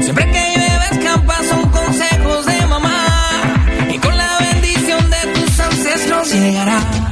[0.00, 3.06] Siempre que lleves campas son consejos de mamá.
[3.90, 7.07] Y con la bendición de tus ancestros llegarás.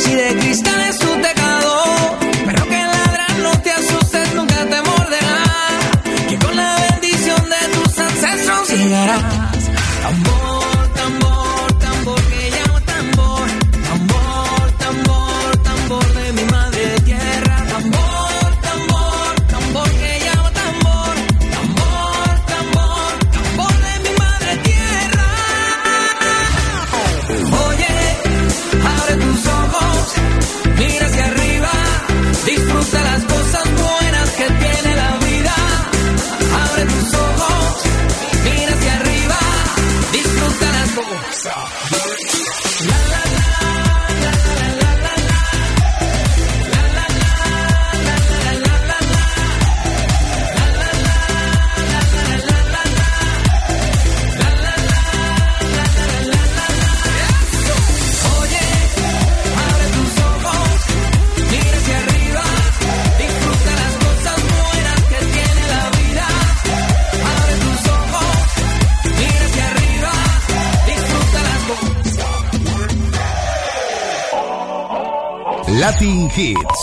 [0.00, 0.69] ojos y de cristal.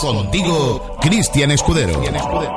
[0.01, 2.03] Contigo, Cristian Escudero.
[2.03, 2.56] Escudero.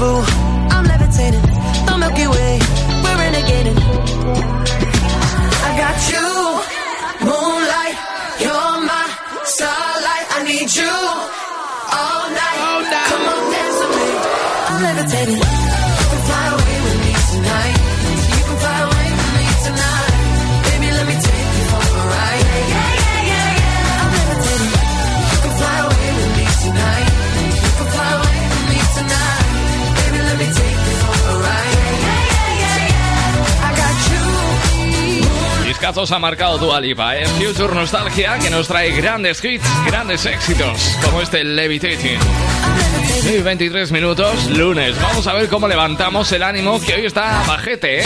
[0.00, 0.29] taboo
[35.90, 37.26] Hitazos ha marcado Dualipa, ¿eh?
[37.26, 42.16] Future Nostalgia, que nos trae grandes hits, grandes éxitos, como este Levitating.
[43.28, 44.94] Y 23 minutos, lunes.
[45.02, 48.04] Vamos a ver cómo levantamos el ánimo, que hoy está bajete, ¿eh?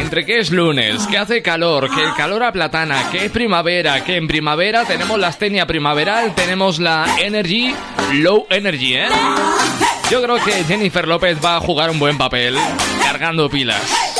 [0.00, 4.16] Entre que es lunes, que hace calor, que el calor aplatana, que es primavera, que
[4.16, 7.72] en primavera tenemos la astenia primaveral, tenemos la energy,
[8.14, 9.06] low energy, ¿eh?
[10.10, 12.56] Yo creo que Jennifer López va a jugar un buen papel
[13.02, 14.15] cargando pilas.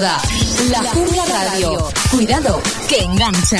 [0.00, 1.88] La Jungla Radio.
[2.12, 3.58] Cuidado, que engancha.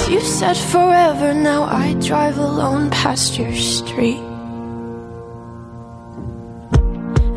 [0.09, 4.23] You said forever, now I drive alone past your street.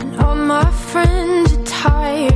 [0.01, 2.35] And all my friends are tired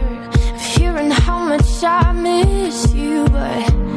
[0.54, 3.87] of hearing how much I miss you, but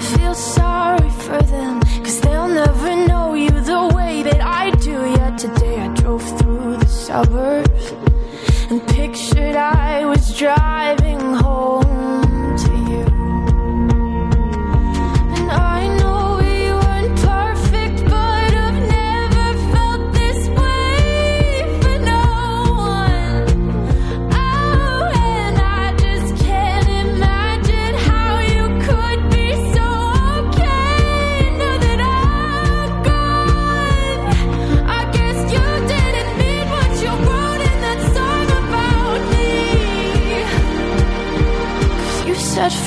[0.00, 4.92] Kinda feel sorry for them, cause they'll never know you the way that I do.
[4.92, 7.92] Yet today I drove through the suburbs
[8.70, 10.99] and pictured I was driving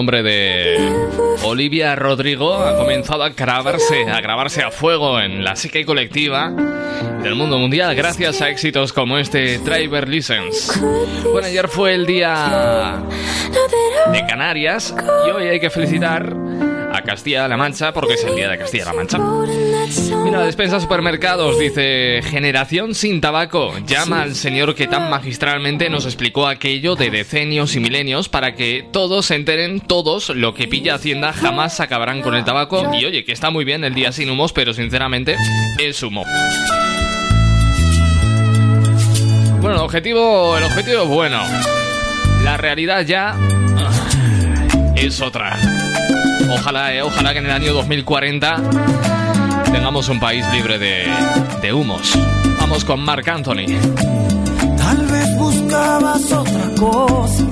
[0.00, 0.78] Nombre de
[1.44, 6.48] Olivia Rodrigo ha comenzado a grabarse, a grabarse a fuego en la psique colectiva
[7.22, 10.80] del mundo mundial gracias a éxitos como este Driver License.
[11.30, 13.02] Bueno, ayer fue el día
[14.10, 14.94] de Canarias
[15.26, 16.34] y hoy hay que felicitar
[16.94, 19.18] a Castilla-La Mancha porque es el día de Castilla-La Mancha.
[20.24, 23.74] Mira, despensa supermercados dice generación sin tabaco.
[23.86, 28.86] Llama al señor que tan magistralmente nos explicó aquello de decenios y milenios para que
[28.92, 32.94] todos se enteren, todos, lo que pilla Hacienda jamás acabarán con el tabaco.
[32.94, 35.36] Y oye, que está muy bien el día sin humos, pero sinceramente
[35.78, 36.24] es humo.
[39.60, 41.42] Bueno, el objetivo, el objetivo bueno.
[42.44, 45.58] La realidad ya ah, es otra.
[46.48, 49.19] Ojalá, eh, ojalá que en el año 2040
[49.72, 51.06] tengamos un país libre de,
[51.62, 52.18] de humos.
[52.58, 53.66] Vamos con Marc Anthony.
[54.76, 57.44] Tal vez buscabas otra cosa.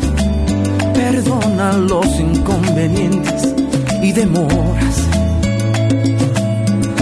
[0.94, 3.54] Perdona los inconvenientes
[4.02, 5.08] y demoras.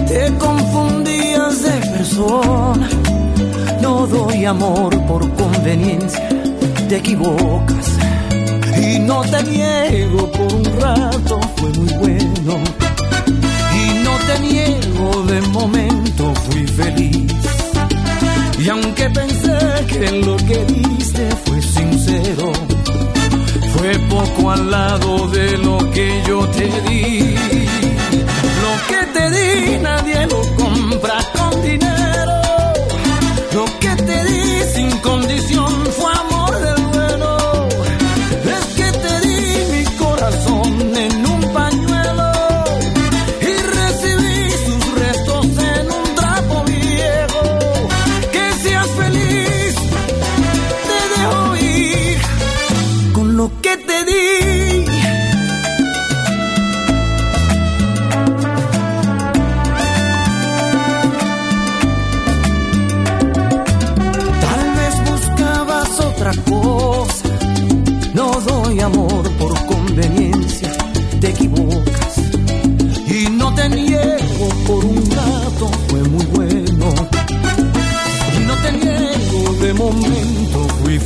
[0.08, 2.88] Te confundías de persona.
[3.80, 6.28] No doy amor por conveniencia.
[6.88, 7.92] Te equivocas.
[8.80, 12.62] Y no te niego por un rato, fue muy bueno.
[13.74, 14.65] Y no te niego
[15.22, 16.32] de momento,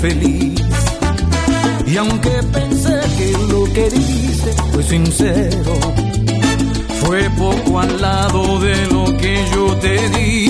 [0.01, 0.55] feliz.
[1.86, 5.74] Y aunque pensé que lo que dice fue sincero,
[7.01, 10.49] fue poco al lado de lo que yo te di.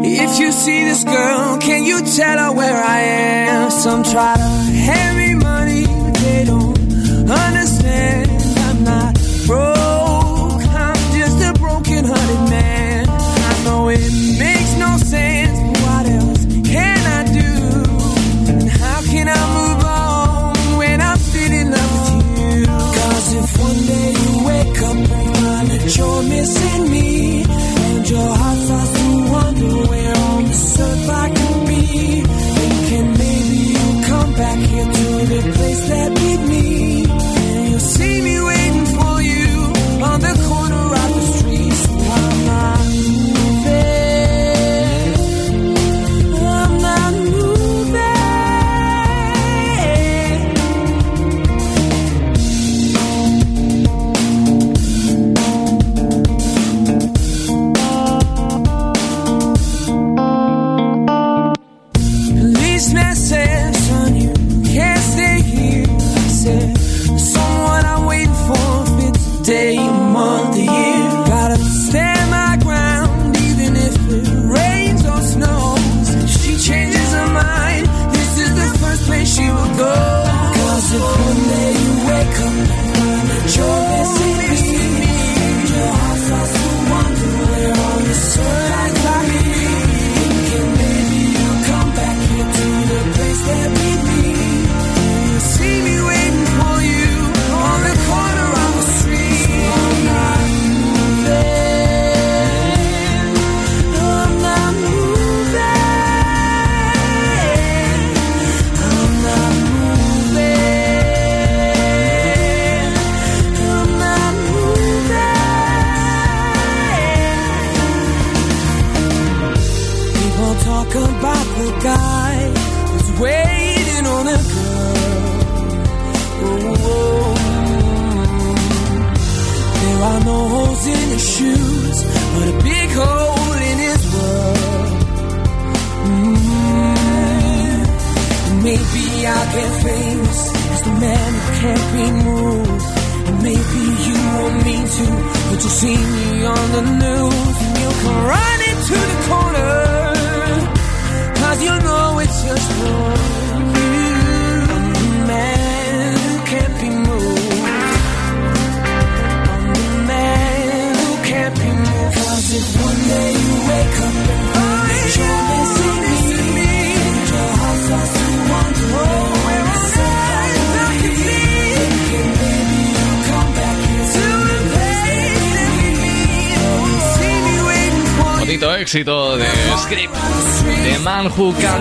[0.00, 3.70] If you see this girl, can you tell her where I am?
[3.70, 4.71] Some try to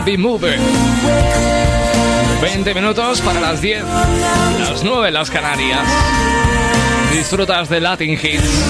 [0.02, 0.58] Can't Be Moved.
[2.42, 3.84] 20 minutos para las 10,
[4.60, 5.88] las 9 las Canarias.
[7.14, 8.66] Disfrutas de Latin Hits.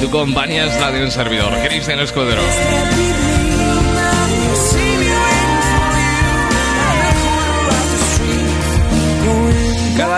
[0.00, 2.42] Tu compañía es la de un servidor, Cristian Escudero.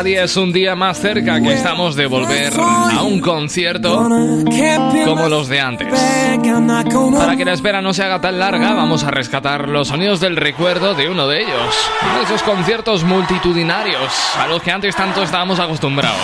[0.02, 4.08] Día es un día más cerca que estamos de volver a un concierto
[5.04, 5.88] como los de antes.
[7.18, 10.36] Para que la espera no se haga tan larga, vamos a rescatar los sonidos del
[10.36, 11.74] recuerdo de uno de ellos.
[12.24, 16.18] Esos conciertos multitudinarios a los que antes tanto estábamos acostumbrados.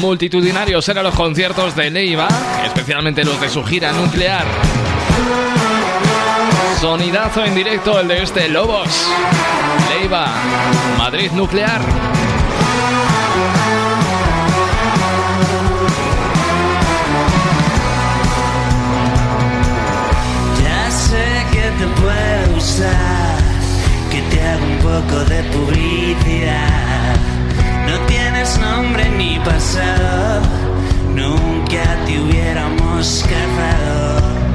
[0.00, 2.28] Multitudinarios eran los conciertos de Neiva,
[2.64, 4.46] especialmente los de su gira nuclear.
[6.80, 8.88] Sonidazo en directo el de este Lobos.
[9.90, 10.28] Leiva,
[10.96, 11.80] Madrid Nuclear.
[20.62, 23.38] Ya sé que te puedo usar,
[24.12, 27.16] que te hago un poco de publicidad.
[27.88, 30.42] No tienes nombre ni pasado,
[31.12, 34.47] nunca te hubiéramos casado.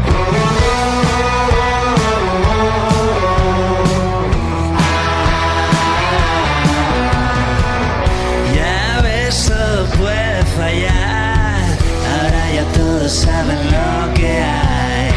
[13.03, 15.11] Todos saben lo que hay.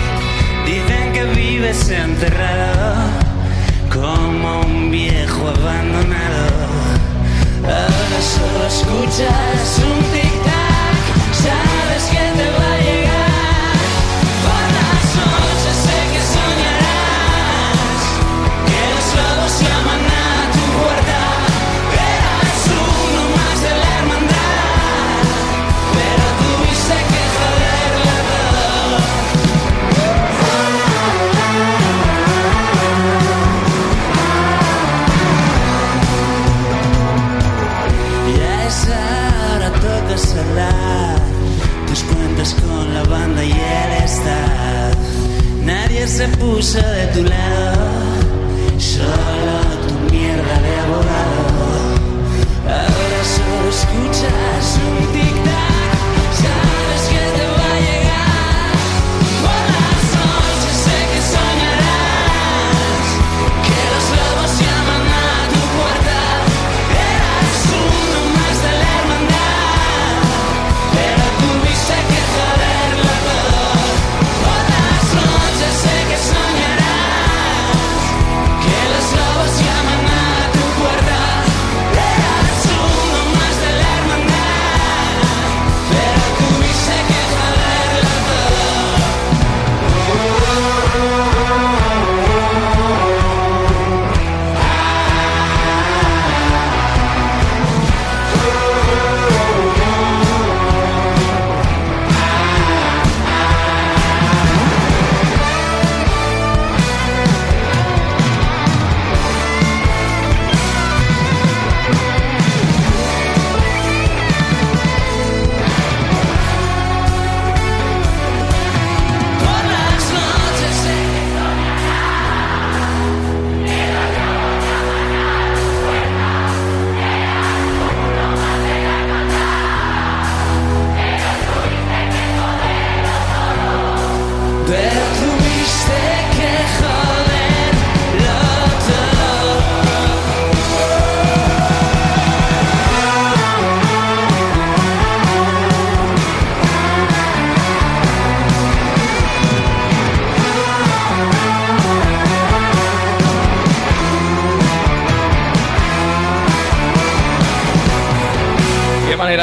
[0.66, 2.96] Dicen que vives enterrado
[3.92, 6.66] como un viejo abandonado.
[7.62, 10.25] Ahora solo escuchas un tic-tac.
[46.16, 47.88] Se puso de tu lado,
[48.78, 49.56] solo
[49.86, 51.56] tu mierda de abogado.
[52.64, 54.65] Ahora solo escuchas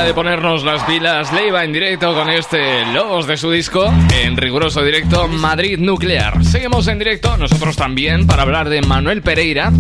[0.04, 1.32] De ponernos las pilas.
[1.32, 3.86] Leiva en directo con este Lobos de su disco.
[4.22, 6.44] En riguroso directo, Madrid Nuclear.
[6.44, 9.72] Seguimos en directo, nosotros también, para hablar de Manuel Pereira.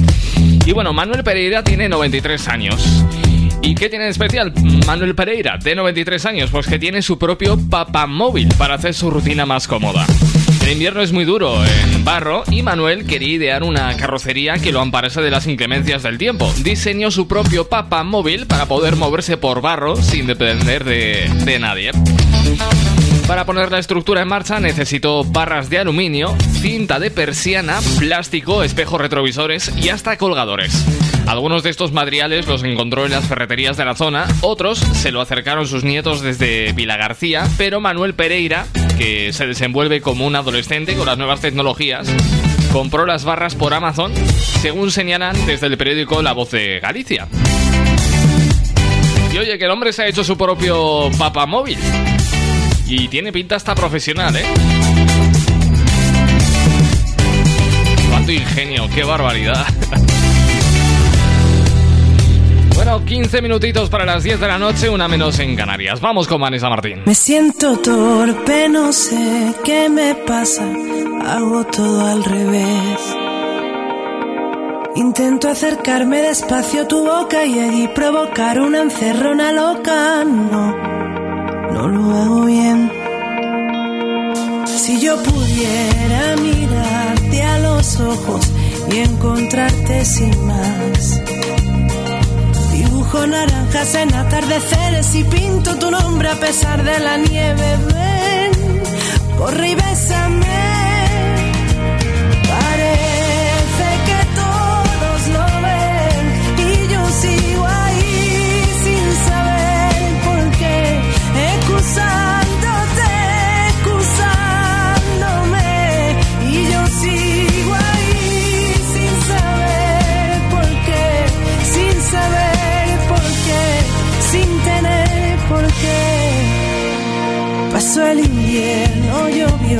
[0.65, 3.03] Y bueno, Manuel Pereira tiene 93 años.
[3.61, 4.53] ¿Y qué tiene especial
[4.87, 6.51] Manuel Pereira, de 93 años?
[6.51, 10.05] Pues que tiene su propio papamóvil para hacer su rutina más cómoda.
[10.63, 14.79] El invierno es muy duro en barro y Manuel quería idear una carrocería que lo
[14.79, 16.51] amparase de las inclemencias del tiempo.
[16.59, 21.91] Diseñó su propio papamóvil para poder moverse por barro sin depender de, nadie.
[23.27, 29.01] Para poner la estructura en marcha necesitó barras de aluminio, cinta de persiana, plástico, espejos
[29.01, 30.85] retrovisores y hasta colgadores.
[31.27, 35.19] Algunos de estos materiales los encontró en las ferreterías de la zona, otros se lo
[35.19, 38.65] acercaron sus nietos desde Vila García, pero Manuel Pereira
[38.97, 42.07] que se desenvuelve como un adolescente con las nuevas tecnologías,
[42.71, 44.11] compró las barras por Amazon,
[44.61, 47.27] según señalan desde el periódico La Voz de Galicia.
[49.33, 51.79] Y oye, que el hombre se ha hecho su propio papamóvil.
[52.87, 54.45] Y tiene pinta hasta profesional, ¿eh?
[58.09, 59.65] Cuánto ingenio, qué barbaridad.
[62.83, 66.01] bueno, 15 minutitos para las 10 de la noche, una menos en Canarias.
[66.01, 67.03] Vamos con Vanessa Martín.
[67.05, 70.69] Me siento torpe, no sé qué me pasa,
[71.25, 73.15] hago todo al revés.
[74.95, 80.25] Intento acercarme despacio a tu boca y allí provocar una encerrona loca.
[80.25, 80.75] No,
[81.71, 82.91] no lo hago bien.
[84.65, 88.51] Si yo pudiera mirarte a los ojos
[88.91, 91.42] y encontrarte sin más.
[93.13, 97.77] Dibujo naranjas en atardeceres y pinto tu nombre a pesar de la nieve.
[99.37, 100.72] Corre y bésame.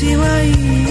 [0.00, 0.87] Y yo sigo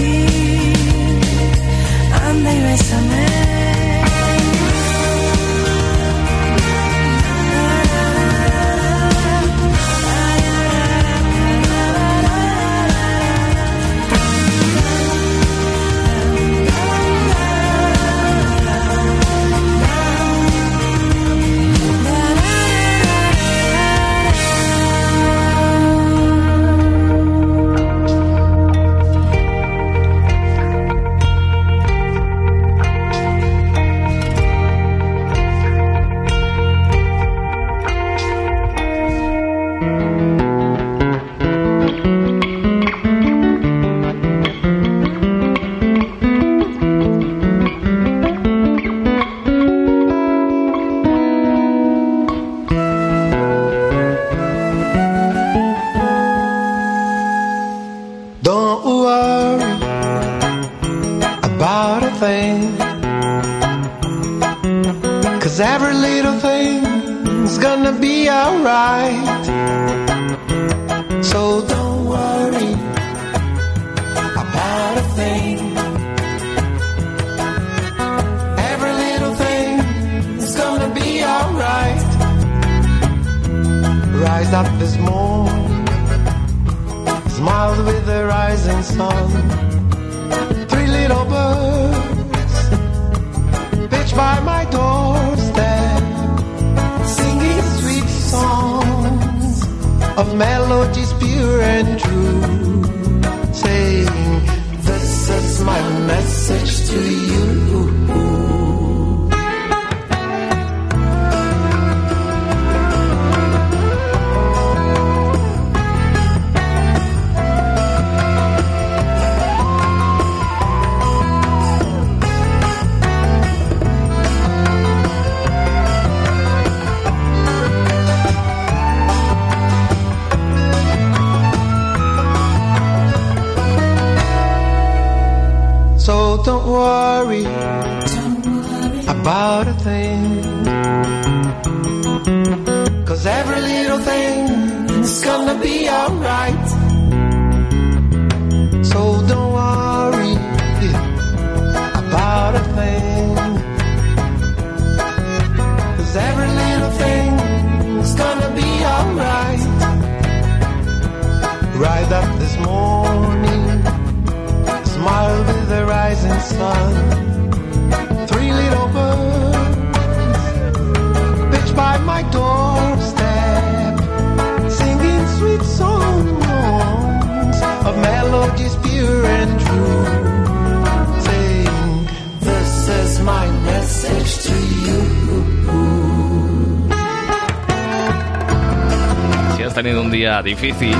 [190.42, 190.96] difícil,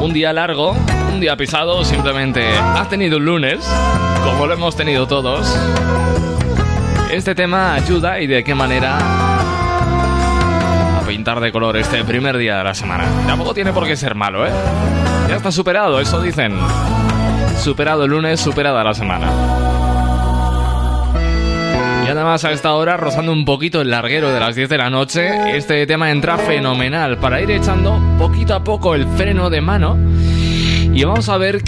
[0.00, 0.76] un día largo,
[1.12, 3.58] un día pisado, simplemente has tenido un lunes,
[4.24, 5.56] como lo hemos tenido todos,
[7.12, 8.98] este tema ayuda y de qué manera
[10.98, 13.04] a pintar de color este primer día de la semana.
[13.26, 14.50] Tampoco tiene por qué ser malo, ¿eh?
[15.28, 16.54] Ya está superado, eso dicen.
[17.58, 19.28] Superado el lunes, superada la semana.
[22.12, 24.90] Y además a esta hora, rozando un poquito el larguero de las 10 de la
[24.90, 29.96] noche, este tema entra fenomenal para ir echando poquito a poco el freno de mano.
[30.92, 31.62] Y vamos a ver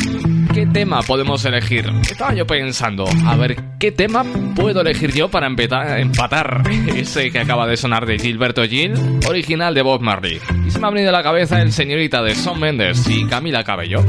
[0.52, 1.90] qué tema podemos elegir.
[2.02, 4.22] Estaba yo pensando, a ver qué tema
[4.54, 6.62] puedo elegir yo para empatar
[6.94, 8.92] ese que acaba de sonar de Gilberto Gil,
[9.26, 10.42] original de Bob Marley.
[10.66, 13.64] Y se me ha venido a la cabeza el señorita de Son Mendes y Camila
[13.64, 14.04] Cabello.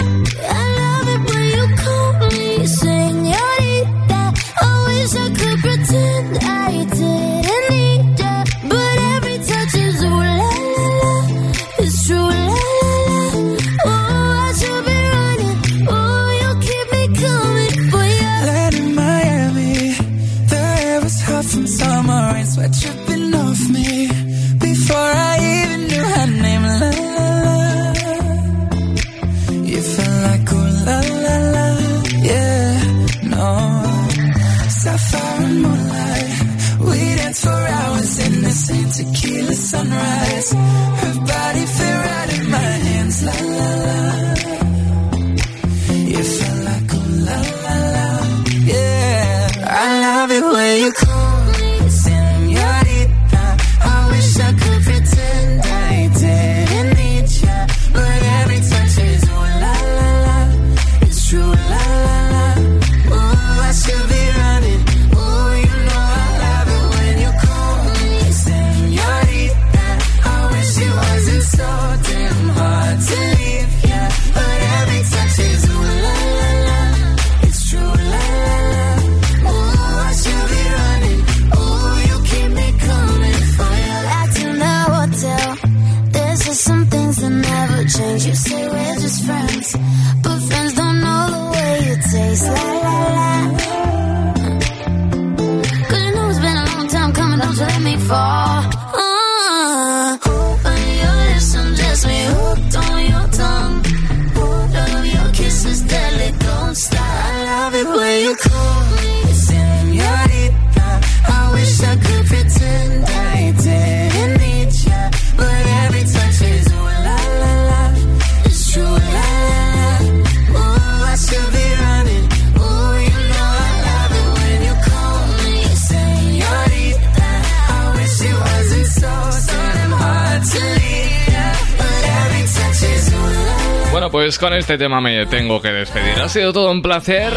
[134.46, 136.22] Con este tema me tengo que despedir.
[136.22, 137.34] Ha sido todo un placer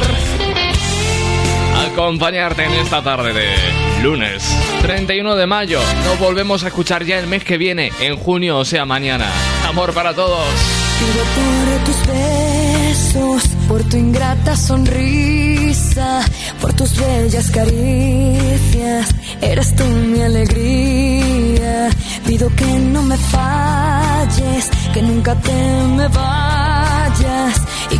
[1.90, 4.44] acompañarte en esta tarde de lunes
[4.82, 5.80] 31 de mayo.
[6.04, 9.24] Nos volvemos a escuchar ya el mes que viene, en junio, o sea, mañana.
[9.66, 10.44] Amor para todos.
[10.98, 16.26] Pido por tus besos, por tu ingrata sonrisa,
[16.60, 19.14] por tus bellas caricias.
[19.40, 21.88] Eres tú mi alegría.
[22.26, 25.52] Pido que no me falles, que nunca te
[25.96, 26.47] me vayas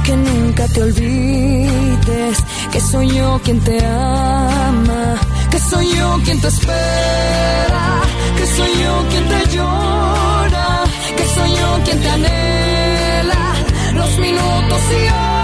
[0.08, 2.38] que nunca te olvides
[2.72, 5.16] que soy yo quien te ama,
[5.50, 8.00] que soy yo quien te espera,
[8.38, 13.54] que soy yo quien te llora, que soy yo quien te anhela
[13.92, 15.37] los minutos y horas